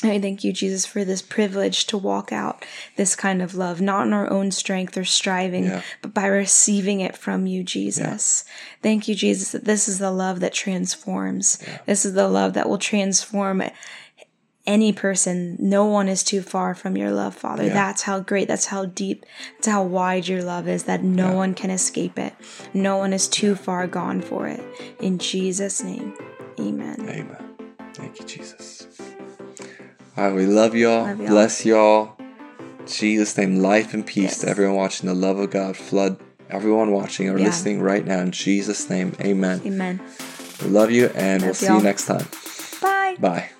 I 0.02 0.20
thank 0.20 0.44
you, 0.44 0.52
Jesus, 0.52 0.84
for 0.84 1.04
this 1.04 1.22
privilege 1.22 1.86
to 1.86 1.96
walk 1.96 2.30
out 2.30 2.64
this 2.96 3.16
kind 3.16 3.40
of 3.40 3.54
love, 3.54 3.80
not 3.80 4.06
in 4.06 4.12
our 4.12 4.30
own 4.30 4.50
strength 4.50 4.96
or 4.96 5.04
striving, 5.04 5.64
Yeah. 5.64 5.82
but 6.02 6.12
by 6.12 6.26
receiving 6.26 7.00
it 7.00 7.16
from 7.16 7.46
you, 7.46 7.62
Jesus. 7.62 8.44
Thank 8.82 9.08
you, 9.08 9.14
Jesus, 9.14 9.52
that 9.52 9.64
this 9.64 9.88
is 9.88 9.98
the 9.98 10.10
love 10.10 10.40
that 10.40 10.52
transforms. 10.52 11.58
This 11.86 12.04
is 12.04 12.12
the 12.12 12.28
love 12.28 12.52
that 12.54 12.68
will 12.68 12.78
transform 12.78 13.62
any 14.66 14.92
person. 14.92 15.56
No 15.58 15.84
one 15.86 16.08
is 16.08 16.22
too 16.24 16.42
far 16.42 16.74
from 16.74 16.96
your 16.96 17.10
love, 17.10 17.34
Father. 17.34 17.64
Yeah. 17.66 17.72
That's 17.74 18.02
how 18.02 18.20
great, 18.20 18.48
that's 18.48 18.66
how 18.66 18.86
deep, 18.86 19.24
that's 19.56 19.68
how 19.68 19.82
wide 19.82 20.26
your 20.28 20.42
love 20.42 20.68
is, 20.68 20.84
that 20.84 21.02
no 21.02 21.32
one 21.32 21.54
can 21.54 21.70
escape 21.70 22.18
it. 22.18 22.34
No 22.74 22.96
one 22.98 23.12
is 23.12 23.28
too 23.28 23.54
far 23.54 23.86
gone 23.86 24.20
for 24.20 24.48
it. 24.48 24.60
In 25.00 25.18
Jesus' 25.18 25.82
name, 25.82 26.14
amen. 26.58 26.96
Amen. 27.00 27.56
Thank 27.94 28.18
you, 28.20 28.26
Jesus. 28.26 28.86
All 30.16 30.24
right, 30.24 30.34
we 30.34 30.46
love 30.46 30.74
y'all. 30.74 31.04
Love 31.04 31.18
y'all. 31.20 31.28
Bless 31.28 31.64
y'all. 31.66 32.16
Jesus' 32.86 33.36
name, 33.36 33.56
life 33.56 33.92
and 33.94 34.06
peace 34.06 34.22
Yes. 34.24 34.38
to 34.40 34.48
everyone 34.48 34.76
watching. 34.76 35.08
The 35.08 35.14
love 35.14 35.38
of 35.38 35.50
God 35.50 35.76
flood 35.76 36.18
everyone 36.48 36.92
watching 36.92 37.28
or 37.28 37.38
Yeah. 37.38 37.46
listening 37.46 37.80
right 37.80 38.06
now. 38.06 38.20
In 38.20 38.30
Jesus' 38.30 38.88
name, 38.88 39.12
amen. 39.20 39.60
Amen. 39.66 40.00
We 40.62 40.68
love 40.68 40.90
you, 40.90 41.10
and 41.14 41.42
we'll 41.42 41.54
see 41.54 41.66
you 41.66 41.72
y'all. 41.72 41.82
next 41.82 42.06
time. 42.06 42.26
Bye. 42.80 43.16
Bye. 43.18 43.50